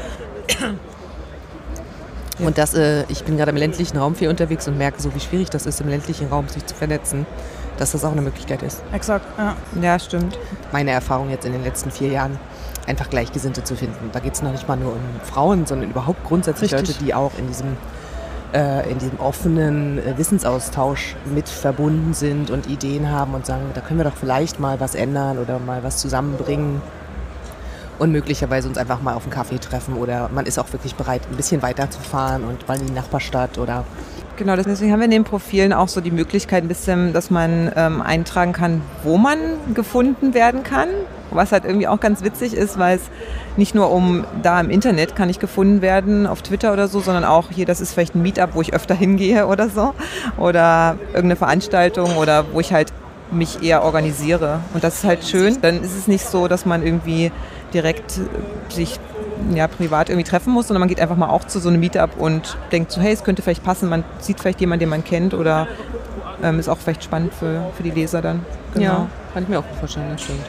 Und 2.38 2.56
das, 2.56 2.72
äh, 2.72 3.04
ich 3.08 3.22
bin 3.24 3.36
gerade 3.36 3.50
im 3.50 3.58
ländlichen 3.58 3.98
Raum 3.98 4.14
viel 4.14 4.30
unterwegs 4.30 4.66
und 4.66 4.78
merke 4.78 5.02
so, 5.02 5.14
wie 5.14 5.20
schwierig 5.20 5.50
das 5.50 5.66
ist, 5.66 5.78
im 5.82 5.88
ländlichen 5.88 6.28
Raum 6.28 6.48
sich 6.48 6.64
zu 6.64 6.74
vernetzen, 6.74 7.26
dass 7.76 7.92
das 7.92 8.02
auch 8.02 8.12
eine 8.12 8.22
Möglichkeit 8.22 8.62
ist. 8.62 8.82
Exakt, 8.94 9.26
ja. 9.36 9.56
Ja, 9.82 9.98
stimmt. 9.98 10.38
Meine 10.72 10.92
Erfahrung 10.92 11.28
jetzt 11.28 11.44
in 11.44 11.52
den 11.52 11.64
letzten 11.64 11.90
vier 11.90 12.08
Jahren, 12.08 12.38
einfach 12.86 13.10
Gleichgesinnte 13.10 13.64
zu 13.64 13.76
finden. 13.76 14.10
Da 14.12 14.20
geht 14.20 14.34
es 14.34 14.42
noch 14.42 14.52
nicht 14.52 14.66
mal 14.68 14.76
nur 14.76 14.92
um 14.92 15.00
Frauen, 15.22 15.66
sondern 15.66 15.90
überhaupt 15.90 16.24
grundsätzlich 16.24 16.72
Richtig. 16.72 16.96
Leute, 16.96 17.04
die 17.04 17.14
auch 17.14 17.32
in 17.38 17.46
diesem 17.46 17.76
äh, 18.52 18.90
in 18.90 18.98
diesem 18.98 19.18
offenen 19.18 19.98
äh, 19.98 20.18
Wissensaustausch 20.18 21.16
mit 21.24 21.48
verbunden 21.48 22.12
sind 22.12 22.50
und 22.50 22.66
Ideen 22.66 23.10
haben 23.10 23.34
und 23.34 23.46
sagen, 23.46 23.70
da 23.74 23.80
können 23.80 24.00
wir 24.00 24.04
doch 24.04 24.16
vielleicht 24.16 24.60
mal 24.60 24.78
was 24.78 24.94
ändern 24.94 25.38
oder 25.38 25.58
mal 25.58 25.82
was 25.82 25.98
zusammenbringen 25.98 26.82
und 27.98 28.12
möglicherweise 28.12 28.68
uns 28.68 28.78
einfach 28.78 29.00
mal 29.00 29.14
auf 29.14 29.22
einen 29.22 29.32
Kaffee 29.32 29.58
treffen 29.58 29.94
oder 29.94 30.28
man 30.34 30.46
ist 30.46 30.58
auch 30.58 30.70
wirklich 30.72 30.94
bereit, 30.96 31.22
ein 31.30 31.36
bisschen 31.36 31.62
weiterzufahren 31.62 32.44
und 32.44 32.66
mal 32.68 32.78
in 32.78 32.86
die 32.86 32.92
Nachbarstadt 32.92 33.58
oder 33.58 33.84
Genau, 34.36 34.56
deswegen 34.56 34.90
haben 34.92 35.00
wir 35.00 35.04
in 35.04 35.10
den 35.10 35.24
Profilen 35.24 35.72
auch 35.72 35.88
so 35.88 36.00
die 36.00 36.10
Möglichkeit, 36.10 36.64
ein 36.64 36.68
bisschen, 36.68 37.12
dass 37.12 37.30
man 37.30 37.70
ähm, 37.76 38.00
eintragen 38.00 38.52
kann, 38.52 38.80
wo 39.02 39.18
man 39.18 39.38
gefunden 39.74 40.32
werden 40.32 40.62
kann. 40.62 40.88
Was 41.30 41.52
halt 41.52 41.64
irgendwie 41.64 41.86
auch 41.86 42.00
ganz 42.00 42.22
witzig 42.22 42.54
ist, 42.54 42.78
weil 42.78 42.96
es 42.96 43.02
nicht 43.56 43.74
nur 43.74 43.90
um 43.90 44.24
da 44.42 44.60
im 44.60 44.70
Internet 44.70 45.16
kann 45.16 45.30
ich 45.30 45.38
gefunden 45.38 45.80
werden, 45.82 46.26
auf 46.26 46.42
Twitter 46.42 46.72
oder 46.72 46.88
so, 46.88 47.00
sondern 47.00 47.24
auch 47.24 47.50
hier, 47.50 47.66
das 47.66 47.80
ist 47.80 47.92
vielleicht 47.92 48.14
ein 48.14 48.22
Meetup, 48.22 48.54
wo 48.54 48.62
ich 48.62 48.74
öfter 48.74 48.94
hingehe 48.94 49.46
oder 49.48 49.68
so. 49.68 49.94
Oder 50.38 50.96
irgendeine 51.08 51.36
Veranstaltung 51.36 52.16
oder 52.16 52.44
wo 52.52 52.60
ich 52.60 52.72
halt 52.72 52.92
mich 53.30 53.62
eher 53.62 53.82
organisiere. 53.82 54.60
Und 54.74 54.82
das 54.82 54.96
ist 54.96 55.04
halt 55.04 55.24
schön. 55.24 55.58
Dann 55.60 55.82
ist 55.82 55.96
es 55.96 56.08
nicht 56.08 56.26
so, 56.26 56.48
dass 56.48 56.66
man 56.66 56.82
irgendwie 56.82 57.32
direkt 57.72 58.20
sich 58.68 58.98
ja, 59.54 59.66
privat 59.68 60.08
irgendwie 60.08 60.28
treffen 60.28 60.52
muss, 60.52 60.68
sondern 60.68 60.80
man 60.80 60.88
geht 60.88 61.00
einfach 61.00 61.16
mal 61.16 61.28
auch 61.28 61.44
zu 61.44 61.58
so 61.58 61.68
einem 61.68 61.80
Meetup 61.80 62.18
und 62.18 62.56
denkt 62.70 62.92
so, 62.92 63.00
hey, 63.00 63.12
es 63.12 63.24
könnte 63.24 63.42
vielleicht 63.42 63.62
passen, 63.62 63.88
man 63.88 64.04
sieht 64.20 64.40
vielleicht 64.40 64.60
jemanden, 64.60 64.80
den 64.80 64.88
man 64.88 65.04
kennt 65.04 65.34
oder 65.34 65.66
ähm, 66.42 66.58
ist 66.58 66.68
auch 66.68 66.78
vielleicht 66.78 67.04
spannend 67.04 67.32
für, 67.34 67.70
für 67.76 67.82
die 67.82 67.90
Leser 67.90 68.22
dann. 68.22 68.44
Genau. 68.74 68.84
Ja, 68.84 69.06
kann 69.34 69.42
ich 69.42 69.48
mir 69.48 69.58
auch 69.58 69.64
vorstellen, 69.78 70.06
das 70.10 70.22
stimmt. 70.22 70.44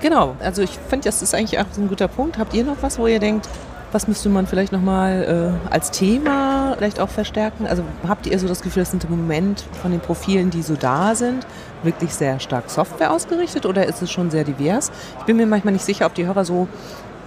Genau, 0.00 0.34
also 0.40 0.62
ich 0.62 0.78
finde, 0.88 1.04
das 1.04 1.20
ist 1.20 1.34
eigentlich 1.34 1.58
auch 1.58 1.66
ein 1.76 1.88
guter 1.88 2.08
Punkt. 2.08 2.38
Habt 2.38 2.54
ihr 2.54 2.64
noch 2.64 2.76
was, 2.80 2.98
wo 2.98 3.06
ihr 3.06 3.18
denkt, 3.18 3.48
was 3.92 4.06
müsste 4.08 4.28
man 4.28 4.46
vielleicht 4.46 4.72
nochmal 4.72 5.58
äh, 5.68 5.72
als 5.72 5.90
Thema 5.90 6.74
vielleicht 6.76 7.00
auch 7.00 7.08
verstärken? 7.08 7.66
Also 7.66 7.82
habt 8.06 8.26
ihr 8.26 8.38
so 8.38 8.46
das 8.46 8.62
Gefühl, 8.62 8.82
das 8.82 8.92
sind 8.92 9.04
im 9.04 9.10
Moment 9.10 9.64
von 9.82 9.90
den 9.90 10.00
Profilen, 10.00 10.50
die 10.50 10.62
so 10.62 10.74
da 10.74 11.14
sind, 11.14 11.46
wirklich 11.82 12.14
sehr 12.14 12.38
stark 12.40 12.70
Software 12.70 13.12
ausgerichtet 13.12 13.66
oder 13.66 13.86
ist 13.86 14.00
es 14.00 14.10
schon 14.10 14.30
sehr 14.30 14.44
divers? 14.44 14.92
Ich 15.18 15.24
bin 15.24 15.36
mir 15.36 15.46
manchmal 15.46 15.72
nicht 15.72 15.84
sicher, 15.84 16.06
ob 16.06 16.14
die 16.14 16.26
Hörer 16.26 16.44
so 16.44 16.68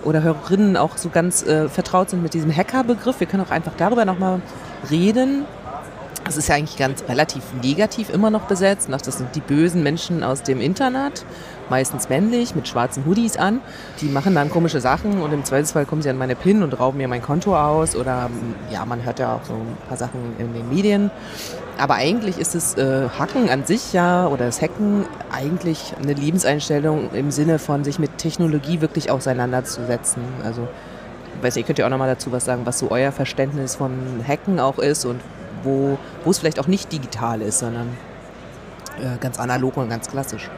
oder 0.03 0.21
Hörerinnen 0.23 0.77
auch 0.77 0.97
so 0.97 1.09
ganz 1.09 1.43
äh, 1.43 1.69
vertraut 1.69 2.09
sind 2.09 2.23
mit 2.23 2.33
diesem 2.33 2.55
Hacker-Begriff. 2.55 3.19
Wir 3.19 3.27
können 3.27 3.43
auch 3.43 3.51
einfach 3.51 3.73
darüber 3.77 4.05
nochmal 4.05 4.41
reden. 4.89 5.45
Das 6.25 6.37
ist 6.37 6.47
ja 6.47 6.55
eigentlich 6.55 6.77
ganz 6.77 7.03
relativ 7.09 7.43
negativ 7.61 8.09
immer 8.09 8.29
noch 8.29 8.43
besetzt. 8.43 8.87
Das 8.89 9.17
sind 9.17 9.35
die 9.35 9.41
bösen 9.41 9.83
Menschen 9.83 10.23
aus 10.23 10.43
dem 10.43 10.61
Internet 10.61 11.25
meistens 11.69 12.09
männlich, 12.09 12.55
mit 12.55 12.67
schwarzen 12.67 13.05
Hoodies 13.05 13.37
an. 13.37 13.61
Die 14.01 14.07
machen 14.07 14.35
dann 14.35 14.49
komische 14.49 14.79
Sachen 14.79 15.21
und 15.21 15.33
im 15.33 15.43
Zweifelsfall 15.43 15.85
kommen 15.85 16.01
sie 16.01 16.09
an 16.09 16.17
meine 16.17 16.35
PIN 16.35 16.63
und 16.63 16.79
rauben 16.79 16.97
mir 16.97 17.07
mein 17.07 17.21
Konto 17.21 17.57
aus 17.57 17.95
oder 17.95 18.29
ja, 18.71 18.85
man 18.85 19.03
hört 19.03 19.19
ja 19.19 19.35
auch 19.35 19.45
so 19.45 19.53
ein 19.53 19.77
paar 19.87 19.97
Sachen 19.97 20.35
in 20.37 20.53
den 20.53 20.69
Medien. 20.69 21.11
Aber 21.77 21.95
eigentlich 21.95 22.37
ist 22.37 22.53
das 22.53 22.77
äh, 22.77 23.09
Hacken 23.17 23.49
an 23.49 23.65
sich 23.65 23.93
ja 23.93 24.27
oder 24.27 24.45
das 24.45 24.61
Hacken 24.61 25.05
eigentlich 25.31 25.93
eine 26.01 26.13
Lebenseinstellung 26.13 27.09
im 27.13 27.31
Sinne 27.31 27.57
von 27.57 27.83
sich 27.83 27.97
mit 27.97 28.17
Technologie 28.19 28.81
wirklich 28.81 29.09
auseinanderzusetzen. 29.09 30.21
Also 30.43 30.67
weiß 31.41 31.55
nicht, 31.55 31.63
ihr 31.63 31.67
könnt 31.67 31.79
ja 31.79 31.85
auch 31.85 31.89
nochmal 31.89 32.09
dazu 32.09 32.31
was 32.31 32.45
sagen, 32.45 32.61
was 32.65 32.79
so 32.79 32.91
euer 32.91 33.11
Verständnis 33.11 33.75
von 33.75 33.91
Hacken 34.27 34.59
auch 34.59 34.77
ist 34.77 35.05
und 35.05 35.19
wo, 35.63 35.97
wo 36.23 36.31
es 36.31 36.39
vielleicht 36.39 36.59
auch 36.59 36.67
nicht 36.67 36.91
digital 36.91 37.41
ist, 37.41 37.59
sondern 37.59 37.87
äh, 38.99 39.17
ganz 39.19 39.39
analog 39.39 39.77
und 39.77 39.89
ganz 39.89 40.09
klassisch. 40.09 40.49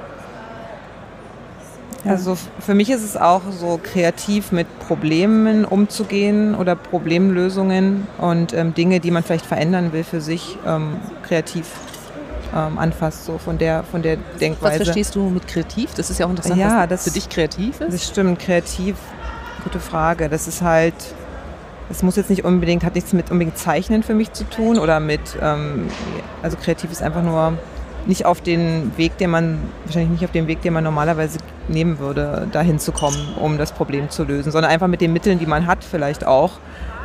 Also 2.08 2.38
für 2.60 2.76
mich 2.76 2.91
ist 2.91 3.04
es 3.04 3.18
auch 3.18 3.41
so 3.52 3.80
kreativ 3.82 4.52
mit 4.52 4.68
Problemen 4.80 5.65
umzugehen 5.65 6.54
oder 6.54 6.76
Problemlösungen 6.76 8.08
und 8.20 8.54
ähm, 8.54 8.76
Dinge, 8.76 9.00
die 9.00 9.10
man 9.10 9.24
vielleicht 9.24 9.46
verändern 9.46 9.91
will 9.91 10.04
für 10.04 10.22
sich, 10.22 10.58
ähm, 10.68 10.98
kreativ 11.24 11.65
ähm, 12.56 12.78
anfasst, 12.78 13.26
so 13.26 13.39
von 13.39 13.58
der, 13.58 13.84
von 13.84 14.04
der 14.04 14.18
Denkweise. 14.39 14.80
Was 14.80 14.84
verstehst 14.84 15.15
du 15.15 15.30
mit 15.30 15.48
kreativ? 15.48 15.96
Das 15.96 16.12
ist 16.12 16.20
ja 16.20 16.28
auch 16.28 16.30
interessant, 16.30 16.60
ja, 16.60 16.82
was 16.82 16.89
das, 16.89 17.04
für 17.06 17.12
dich 17.12 17.28
kreativ 17.28 17.82
ist. 17.82 17.94
Das 17.94 18.08
stimmt, 18.08 18.38
kreativ, 18.39 18.98
gute 19.63 19.80
Frage. 19.80 20.30
Das 20.30 20.48
ist 20.48 20.62
halt, 20.62 20.94
es 21.89 22.04
muss 22.04 22.15
jetzt 22.15 22.30
nicht 22.30 22.45
unbedingt, 22.45 22.84
hat 22.84 22.95
nichts 22.95 23.13
mit 23.13 23.32
unbedingt 23.32 23.58
Zeichnen 23.58 24.04
für 24.04 24.13
mich 24.13 24.32
zu 24.34 24.43
tun 24.45 24.80
oder 24.80 25.00
mit, 25.00 25.21
ähm, 25.41 25.88
also 26.41 26.58
kreativ 26.58 26.91
ist 26.91 27.04
einfach 27.04 27.24
nur 27.24 27.54
nicht 28.06 28.26
auf 28.26 28.41
den 28.41 28.91
Weg, 28.98 29.17
den 29.17 29.32
man, 29.32 29.60
wahrscheinlich 29.86 30.12
nicht 30.12 30.26
auf 30.26 30.32
den 30.32 30.48
Weg, 30.48 30.62
den 30.62 30.74
man 30.74 30.84
normalerweise 30.84 31.39
nehmen 31.67 31.99
würde, 31.99 32.47
dahin 32.51 32.80
zu 32.80 32.91
kommen, 32.91 33.36
um 33.39 33.58
das 33.58 33.71
Problem 33.71 34.10
zu 34.10 34.23
lösen, 34.23 34.51
sondern 34.51 34.71
einfach 34.71 34.88
mit 34.88 35.01
den 35.01 35.13
Mitteln, 35.13 35.39
die 35.39 35.45
man 35.45 35.67
hat, 35.67 35.84
vielleicht 35.84 36.25
auch. 36.25 36.54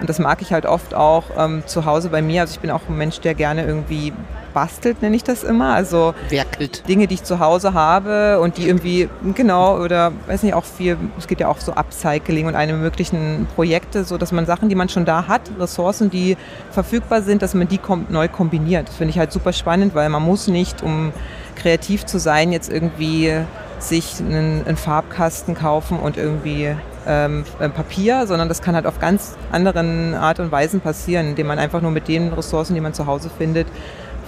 Und 0.01 0.09
das 0.09 0.19
mag 0.19 0.41
ich 0.41 0.53
halt 0.53 0.65
oft 0.65 0.95
auch 0.95 1.25
ähm, 1.37 1.63
zu 1.67 1.85
Hause 1.85 2.09
bei 2.09 2.23
mir. 2.23 2.43
Also 2.43 2.55
ich 2.55 2.61
bin 2.61 2.71
auch 2.71 2.81
ein 2.89 2.97
Mensch, 2.97 3.21
der 3.21 3.35
gerne 3.35 3.65
irgendwie 3.65 4.13
bastelt, 4.53 5.03
nenne 5.03 5.15
ich 5.15 5.25
das 5.25 5.45
immer. 5.45 5.75
Also 5.75 6.15
Werkelt. 6.29 6.89
Dinge, 6.89 7.07
die 7.07 7.15
ich 7.15 7.23
zu 7.23 7.39
Hause 7.39 7.75
habe 7.75 8.41
und 8.41 8.57
die 8.57 8.67
irgendwie, 8.67 9.09
genau, 9.35 9.79
oder 9.79 10.13
weiß 10.27 10.43
nicht, 10.43 10.55
auch 10.55 10.65
viel, 10.65 10.97
es 11.19 11.27
geht 11.27 11.41
ja 11.41 11.49
auch 11.49 11.61
so 11.61 11.73
Upcycling 11.73 12.47
und 12.47 12.55
alle 12.55 12.73
möglichen 12.75 13.47
Projekte, 13.55 14.05
so 14.05 14.19
dass 14.19 14.33
man 14.33 14.47
Sachen, 14.47 14.69
die 14.69 14.75
man 14.75 14.89
schon 14.89 15.05
da 15.05 15.27
hat, 15.29 15.43
Ressourcen, 15.59 16.11
die 16.11 16.37
verfügbar 16.71 17.23
sind, 17.23 17.43
dass 17.43 17.55
man 17.55 17.69
die 17.69 17.79
kom 17.79 18.07
neu 18.09 18.29
kombiniert. 18.29 18.89
Das 18.89 18.97
finde 18.97 19.11
ich 19.11 19.19
halt 19.19 19.33
super 19.33 19.53
spannend, 19.53 19.95
weil 19.95 20.09
man 20.09 20.23
muss 20.23 20.49
nicht, 20.49 20.83
um 20.83 21.13
kreativ 21.57 22.07
zu 22.07 22.19
sein, 22.19 22.53
jetzt 22.53 22.73
irgendwie 22.73 23.35
sich 23.83 24.21
einen, 24.21 24.67
einen 24.67 24.77
Farbkasten 24.77 25.55
kaufen 25.55 25.99
und 25.99 26.17
irgendwie 26.17 26.75
ähm, 27.07 27.45
Papier, 27.59 28.27
sondern 28.27 28.49
das 28.49 28.63
kann 28.63 28.75
halt 28.75 28.87
auf 28.87 28.99
ganz 28.99 29.37
anderen 29.53 30.15
Art 30.15 30.39
und 30.39 30.53
Weisen 30.53 30.81
passieren, 30.81 31.29
indem 31.29 31.47
man 31.47 31.59
einfach 31.59 31.81
nur 31.81 31.91
mit 31.91 32.09
den 32.09 32.33
Ressourcen, 32.33 32.75
die 32.75 32.81
man 32.81 32.95
zu 32.95 33.07
Hause 33.07 33.31
findet, 33.37 33.67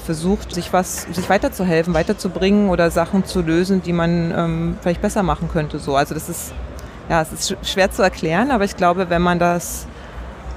versucht, 0.05 0.55
sich 0.55 0.73
was, 0.73 1.03
sich 1.13 1.29
weiterzuhelfen, 1.29 1.95
weiterzubringen 1.95 2.71
oder 2.71 2.91
Sachen 2.91 3.25
zu 3.25 3.41
lösen, 3.41 3.83
die 3.83 3.93
man 3.93 4.33
ähm, 4.37 4.79
vielleicht 4.81 5.01
besser 5.01 5.23
machen 5.23 5.49
könnte. 5.53 5.79
So, 5.79 5.97
also 5.97 6.15
das 6.15 6.29
ist, 6.29 6.53
ja, 7.09 7.23
es 7.23 7.33
ist 7.33 7.57
schwer 7.63 7.91
zu 7.91 8.03
erklären, 8.03 8.51
aber 8.51 8.65
ich 8.65 8.77
glaube, 8.77 9.11
wenn 9.11 9.23
man 9.23 9.39
das 9.39 9.87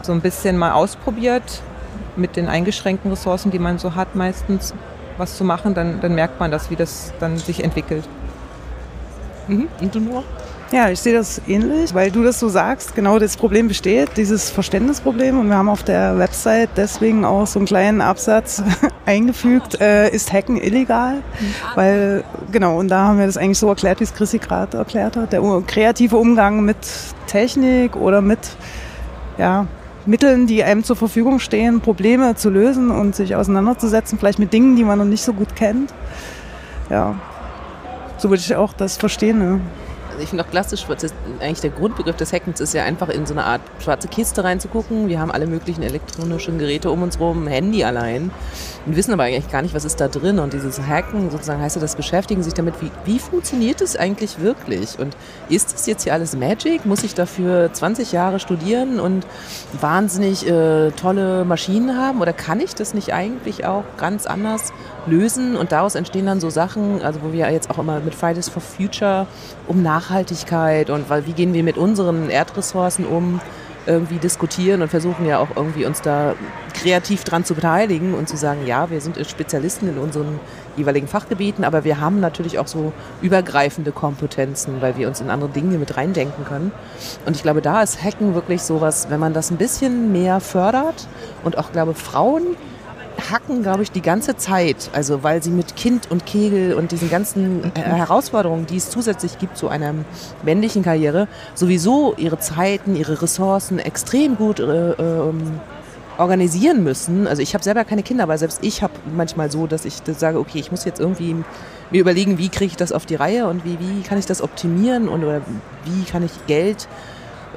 so 0.02 0.14
ein 0.14 0.22
bisschen 0.22 0.58
mal 0.58 0.72
ausprobiert, 0.72 1.62
mit 2.16 2.38
den 2.38 2.48
eingeschränkten 2.48 3.12
Ressourcen, 3.12 3.52
die 3.52 3.60
man 3.60 3.78
so 3.78 3.96
hat, 3.96 4.16
meistens 4.16 4.74
was 5.18 5.38
zu 5.38 5.44
machen, 5.44 5.74
dann, 5.74 6.02
dann 6.02 6.16
merkt 6.16 6.40
man 6.40 6.52
das, 6.52 6.70
wie 6.70 6.76
das 6.76 7.14
dann 7.20 7.38
sich 7.38 7.64
entwickelt. 7.64 8.08
Mhm. 9.48 9.68
Und 9.82 9.96
du 9.96 10.00
nur? 10.00 10.24
Ja, 10.72 10.90
ich 10.90 11.00
sehe 11.00 11.14
das 11.14 11.42
ähnlich, 11.48 11.94
weil 11.94 12.10
du 12.10 12.24
das 12.24 12.40
so 12.40 12.50
sagst. 12.50 12.96
Genau 12.96 13.20
das 13.20 13.38
Problem 13.38 13.68
besteht, 13.68 14.18
dieses 14.18 14.50
Verständnisproblem. 14.50 15.40
Und 15.40 15.48
wir 15.48 15.56
haben 15.56 15.70
auf 15.70 15.84
der 15.84 16.18
Website 16.18 16.72
deswegen 16.76 17.24
auch 17.24 17.46
so 17.46 17.60
einen 17.60 17.68
kleinen 17.68 18.02
Absatz 18.02 18.64
eingefügt, 19.06 19.80
äh, 19.80 20.10
ist 20.10 20.34
Hacken 20.34 20.58
illegal? 20.58 21.22
Weil, 21.76 22.24
genau, 22.52 22.80
und 22.80 22.90
da 22.90 23.06
haben 23.06 23.20
wir 23.20 23.28
das 23.28 23.38
eigentlich 23.38 23.60
so 23.60 23.70
erklärt, 23.70 24.00
wie 24.00 24.06
es 24.06 24.14
Chrissy 24.14 24.40
gerade 24.40 24.78
erklärt 24.78 25.16
hat. 25.16 25.34
Der 25.34 25.42
kreative 25.68 26.18
Umgang 26.18 26.66
mit 26.66 26.78
Technik 27.28 27.96
oder 27.96 28.22
mit, 28.22 28.40
ja, 29.38 29.68
Mitteln, 30.08 30.48
die 30.48 30.64
einem 30.64 30.84
zur 30.84 30.96
Verfügung 30.96 31.40
stehen, 31.40 31.82
Probleme 31.82 32.36
zu 32.36 32.50
lösen 32.50 32.92
und 32.92 33.16
sich 33.16 33.36
auseinanderzusetzen, 33.36 34.20
vielleicht 34.20 34.40
mit 34.40 34.52
Dingen, 34.54 34.76
die 34.76 34.84
man 34.84 34.98
noch 35.00 35.06
nicht 35.06 35.24
so 35.24 35.34
gut 35.34 35.56
kennt. 35.56 35.94
Ja, 36.90 37.16
so 38.18 38.30
würde 38.30 38.42
ich 38.42 38.56
auch 38.56 38.74
das 38.74 38.98
verstehen. 38.98 39.40
Ne? 39.40 39.62
Also 40.16 40.24
ich 40.24 40.30
finde 40.30 40.46
auch 40.46 40.50
klassisch, 40.50 40.86
das 40.88 41.14
eigentlich 41.42 41.60
der 41.60 41.72
Grundbegriff 41.72 42.16
des 42.16 42.32
Hackens 42.32 42.62
ist 42.62 42.74
ja 42.74 42.86
einfach 42.86 43.10
in 43.10 43.26
so 43.26 43.34
eine 43.34 43.44
Art 43.44 43.60
schwarze 43.80 44.08
Kiste 44.08 44.46
reinzugucken. 44.46 45.10
Wir 45.10 45.20
haben 45.20 45.30
alle 45.30 45.46
möglichen 45.46 45.84
elektronischen 45.84 46.58
Geräte 46.58 46.90
um 46.90 47.04
uns 47.04 47.20
rum, 47.20 47.48
Handy 47.48 47.84
allein. 47.84 48.32
und 48.86 48.96
wissen 48.96 49.12
aber 49.12 49.24
eigentlich 49.24 49.52
gar 49.52 49.62
nicht, 49.62 49.74
was 49.74 49.84
ist 49.84 50.00
da 50.00 50.08
drin. 50.08 50.40
Und 50.40 50.54
dieses 50.54 50.80
Hacken 50.80 51.32
sozusagen 51.32 51.62
heißt 51.62 51.76
ja, 51.76 51.82
das 51.82 51.98
beschäftigen 51.98 52.44
sich 52.44 52.54
damit, 52.54 52.76
wie, 52.82 52.92
wie 53.04 53.20
funktioniert 53.20 53.82
es 53.82 53.98
eigentlich 53.98 54.40
wirklich? 54.40 54.98
Und 54.98 55.18
ist 55.50 55.76
es 55.76 55.86
jetzt 55.86 56.04
hier 56.04 56.14
alles 56.14 56.34
Magic? 56.34 56.86
Muss 56.86 57.04
ich 57.04 57.14
dafür 57.14 57.74
20 57.74 58.14
Jahre 58.14 58.40
studieren 58.40 59.02
und 59.02 59.28
wahnsinnig 59.82 60.48
äh, 60.48 60.92
tolle 60.92 61.44
Maschinen 61.44 61.98
haben? 61.98 62.22
Oder 62.22 62.32
kann 62.32 62.62
ich 62.62 62.74
das 62.74 62.94
nicht 62.94 63.14
eigentlich 63.14 63.66
auch 63.66 63.84
ganz 63.98 64.28
anders 64.28 64.72
lösen? 65.08 65.58
Und 65.58 65.74
daraus 65.74 65.96
entstehen 65.96 66.26
dann 66.26 66.40
so 66.40 66.50
Sachen, 66.50 67.02
also 67.02 67.22
wo 67.22 67.34
wir 67.34 67.52
jetzt 67.52 67.70
auch 67.70 67.80
immer 67.80 68.00
mit 68.00 68.16
Fridays 68.16 68.48
for 68.48 68.62
Future 68.62 69.28
um 69.68 69.84
Nachhaltigkeit 70.06 70.90
und 70.90 71.10
weil, 71.10 71.26
wie 71.26 71.34
gehen 71.34 71.54
wir 71.54 71.64
mit 71.64 71.78
unseren 71.78 72.30
Erdressourcen 72.30 73.06
um? 73.06 73.42
irgendwie 73.88 74.18
diskutieren 74.18 74.82
und 74.82 74.90
versuchen 74.90 75.28
ja 75.28 75.38
auch 75.38 75.50
irgendwie 75.56 75.86
uns 75.86 76.02
da 76.02 76.34
kreativ 76.74 77.24
dran 77.24 77.46
zu 77.46 77.54
beteiligen 77.54 78.16
und 78.16 78.28
zu 78.28 78.36
sagen, 78.36 78.66
ja, 78.66 78.90
wir 78.90 79.00
sind 79.00 79.24
Spezialisten 79.28 79.88
in 79.88 80.00
unseren 80.00 80.40
jeweiligen 80.76 81.08
Fachgebieten, 81.08 81.64
aber 81.64 81.84
wir 81.84 82.00
haben 82.00 82.20
natürlich 82.20 82.58
auch 82.58 82.66
so 82.66 82.94
übergreifende 83.22 83.92
Kompetenzen, 83.92 84.82
weil 84.82 84.98
wir 84.98 85.08
uns 85.08 85.22
in 85.22 85.30
andere 85.30 85.52
Dinge 85.52 85.78
mit 85.78 85.98
reindenken 85.98 86.46
können. 86.46 86.72
Und 87.28 87.36
ich 87.36 87.44
glaube, 87.44 87.62
da 87.62 87.84
ist 87.84 88.04
Hacken 88.04 88.34
wirklich 88.34 88.64
sowas, 88.64 89.06
wenn 89.12 89.20
man 89.20 89.34
das 89.34 89.52
ein 89.52 89.58
bisschen 89.58 90.12
mehr 90.12 90.40
fördert 90.40 91.08
und 91.44 91.60
auch, 91.60 91.72
glaube 91.72 91.94
Frauen 91.94 92.58
hacken, 93.32 93.64
glaube 93.64 93.84
ich, 93.84 93.92
die 93.92 94.02
ganze 94.02 94.36
Zeit. 94.36 94.90
Also 94.94 95.24
weil 95.24 95.42
sie 95.44 95.52
mit 95.52 95.76
Kind 95.76 96.10
und 96.12 96.26
Kegel 96.26 96.74
und 96.74 96.92
diesen 96.92 97.10
ganzen 97.10 97.72
äh, 97.76 97.80
Herausforderungen, 97.80 98.66
die 98.66 98.78
es 98.78 98.90
zusätzlich 98.90 99.38
gibt 99.38 99.58
zu 99.58 99.68
einer 99.68 99.94
männlichen 100.44 100.84
Karriere, 100.84 101.28
sowieso 101.54 102.14
ihre 102.18 102.40
Zeiten, 102.40 102.96
ihre 102.96 103.22
Ressourcen 103.22 103.80
extrem 103.80 104.36
gut 104.36 104.60
äh, 104.60 104.92
ähm, 104.92 105.60
organisieren 106.18 106.84
müssen. 106.84 107.28
Also 107.28 107.42
ich 107.42 107.54
habe 107.54 107.64
selber 107.64 107.84
keine 107.84 108.04
Kinder, 108.04 108.24
aber 108.24 108.38
selbst 108.38 108.60
ich 108.62 108.82
habe 108.82 108.94
manchmal 109.16 109.52
so, 109.52 109.68
dass 109.68 109.86
ich 109.86 110.02
das 110.02 110.20
sage, 110.20 110.40
okay, 110.40 110.60
ich 110.60 110.72
muss 110.72 110.86
jetzt 110.86 111.00
irgendwie 111.00 111.36
mir 111.92 112.02
überlegen, 112.02 112.38
wie 112.38 112.50
kriege 112.50 112.72
ich 112.72 112.78
das 112.78 112.92
auf 112.92 113.06
die 113.06 113.16
Reihe 113.16 113.48
und 113.48 113.66
wie, 113.66 113.78
wie 113.80 114.02
kann 114.02 114.18
ich 114.18 114.26
das 114.26 114.42
optimieren 114.42 115.08
und 115.08 115.24
oder 115.24 115.42
wie 115.86 116.04
kann 116.06 116.24
ich 116.24 116.32
Geld 116.48 116.88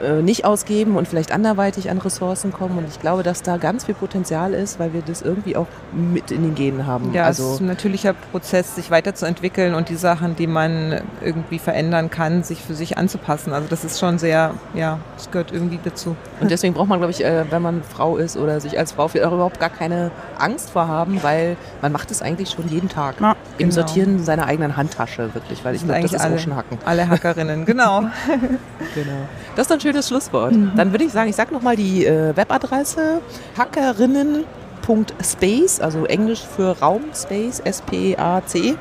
äh, 0.02 0.22
nicht 0.22 0.44
ausgeben 0.44 0.96
und 0.96 1.08
vielleicht 1.08 1.32
anderweitig 1.32 1.90
an 1.90 1.98
Ressourcen 1.98 2.52
kommen. 2.52 2.78
Und 2.78 2.88
ich 2.88 3.00
glaube, 3.00 3.22
dass 3.22 3.42
da 3.42 3.56
ganz 3.56 3.84
viel 3.84 3.94
Potenzial 3.94 4.54
ist, 4.54 4.78
weil 4.78 4.92
wir 4.92 5.02
das 5.02 5.22
irgendwie 5.22 5.56
auch 5.56 5.66
mit 5.92 6.30
in 6.30 6.42
den 6.42 6.54
Genen 6.54 6.86
haben. 6.86 7.12
Ja, 7.12 7.24
also 7.24 7.44
es 7.44 7.54
ist 7.54 7.60
ein 7.60 7.66
natürlicher 7.66 8.12
Prozess, 8.12 8.74
sich 8.74 8.90
weiterzuentwickeln 8.90 9.74
und 9.74 9.88
die 9.88 9.96
Sachen, 9.96 10.36
die 10.36 10.46
man 10.46 11.00
irgendwie 11.22 11.58
verändern 11.58 12.10
kann, 12.10 12.42
sich 12.42 12.62
für 12.62 12.74
sich 12.74 12.98
anzupassen. 12.98 13.52
Also 13.52 13.68
das 13.68 13.84
ist 13.84 13.98
schon 13.98 14.18
sehr, 14.18 14.54
ja, 14.74 14.98
das 15.16 15.30
gehört 15.30 15.52
irgendwie 15.52 15.78
dazu. 15.82 16.16
Und 16.40 16.50
deswegen 16.50 16.74
braucht 16.74 16.88
man, 16.88 16.98
glaube 16.98 17.12
ich, 17.12 17.24
äh, 17.24 17.44
wenn 17.50 17.62
man 17.62 17.82
Frau 17.82 18.16
ist 18.16 18.36
oder 18.36 18.60
sich 18.60 18.78
als 18.78 18.92
Frau 18.92 19.04
auch 19.04 19.14
überhaupt 19.14 19.58
gar 19.58 19.70
keine 19.70 20.10
Angst 20.38 20.70
vor 20.70 20.88
haben, 20.88 21.22
weil 21.22 21.56
man 21.82 21.92
macht 21.92 22.10
es 22.10 22.22
eigentlich 22.22 22.50
schon 22.50 22.68
jeden 22.68 22.88
Tag. 22.88 23.20
Ja, 23.20 23.32
Im 23.58 23.70
genau. 23.70 23.72
Sortieren 23.72 24.24
seiner 24.24 24.46
eigenen 24.46 24.76
Handtasche, 24.76 25.34
wirklich, 25.34 25.64
weil 25.64 25.74
ich 25.74 25.84
glaube, 25.84 26.02
das 26.02 26.12
ist 26.12 26.20
alle, 26.20 26.56
Hacken. 26.56 26.78
Alle 26.84 27.08
Hackerinnen, 27.08 27.64
genau. 27.64 28.00
genau. 28.94 29.28
Das 29.56 29.64
ist 29.64 29.70
dann 29.70 29.80
schönes 29.88 30.08
Schlusswort. 30.08 30.52
Mhm. 30.52 30.72
Dann 30.76 30.92
würde 30.92 31.04
ich 31.04 31.12
sagen, 31.12 31.30
ich 31.30 31.36
sage 31.36 31.54
nochmal 31.54 31.76
die 31.76 32.04
äh, 32.04 32.36
Webadresse 32.36 33.22
hackerinnen.space, 33.56 35.80
also 35.80 36.04
Englisch 36.04 36.44
für 36.44 36.78
Raum, 36.78 37.04
Space, 37.14 37.60
S-P-A-C. 37.60 38.74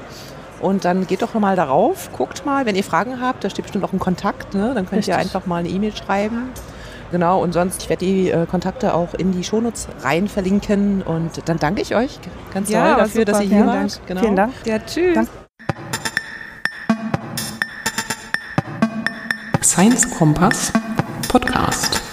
Und 0.59 0.83
dann 0.85 1.05
geht 1.07 1.21
doch 1.21 1.33
mal 1.35 1.55
darauf, 1.55 2.11
guckt 2.13 2.43
mal, 2.45 2.65
wenn 2.65 2.75
ihr 2.75 2.83
Fragen 2.83 3.21
habt, 3.21 3.43
da 3.43 3.49
steht 3.49 3.65
bestimmt 3.65 3.85
auch 3.85 3.93
ein 3.93 3.99
Kontakt, 3.99 4.55
ne? 4.55 4.71
dann 4.73 4.85
könnt 4.85 4.99
Richtig. 4.99 5.13
ihr 5.13 5.17
einfach 5.17 5.45
mal 5.45 5.57
eine 5.57 5.69
E-Mail 5.69 5.95
schreiben. 5.95 6.49
Genau, 7.11 7.41
und 7.41 7.53
sonst, 7.53 7.83
ich 7.83 7.89
werde 7.89 8.05
die 8.05 8.31
äh, 8.31 8.45
Kontakte 8.47 8.93
auch 8.93 9.13
in 9.13 9.31
die 9.31 9.43
Shownotes 9.43 9.87
rein 10.01 10.27
verlinken 10.27 11.03
und 11.03 11.47
dann 11.47 11.57
danke 11.57 11.81
ich 11.81 11.95
euch 11.95 12.19
ganz 12.53 12.69
ja, 12.69 12.85
doll 12.85 12.97
dafür, 12.97 13.21
super. 13.21 13.31
dass 13.31 13.41
ihr 13.43 13.47
hier 13.47 13.65
wart. 13.65 14.01
Genau. 14.07 14.21
Vielen 14.21 14.35
Dank. 14.35 14.53
Ja, 14.65 14.79
tschüss. 14.79 15.15
Dank. 15.15 15.29
Science 19.61 20.09
Kompass 20.17 20.73
Podcast. 21.27 22.06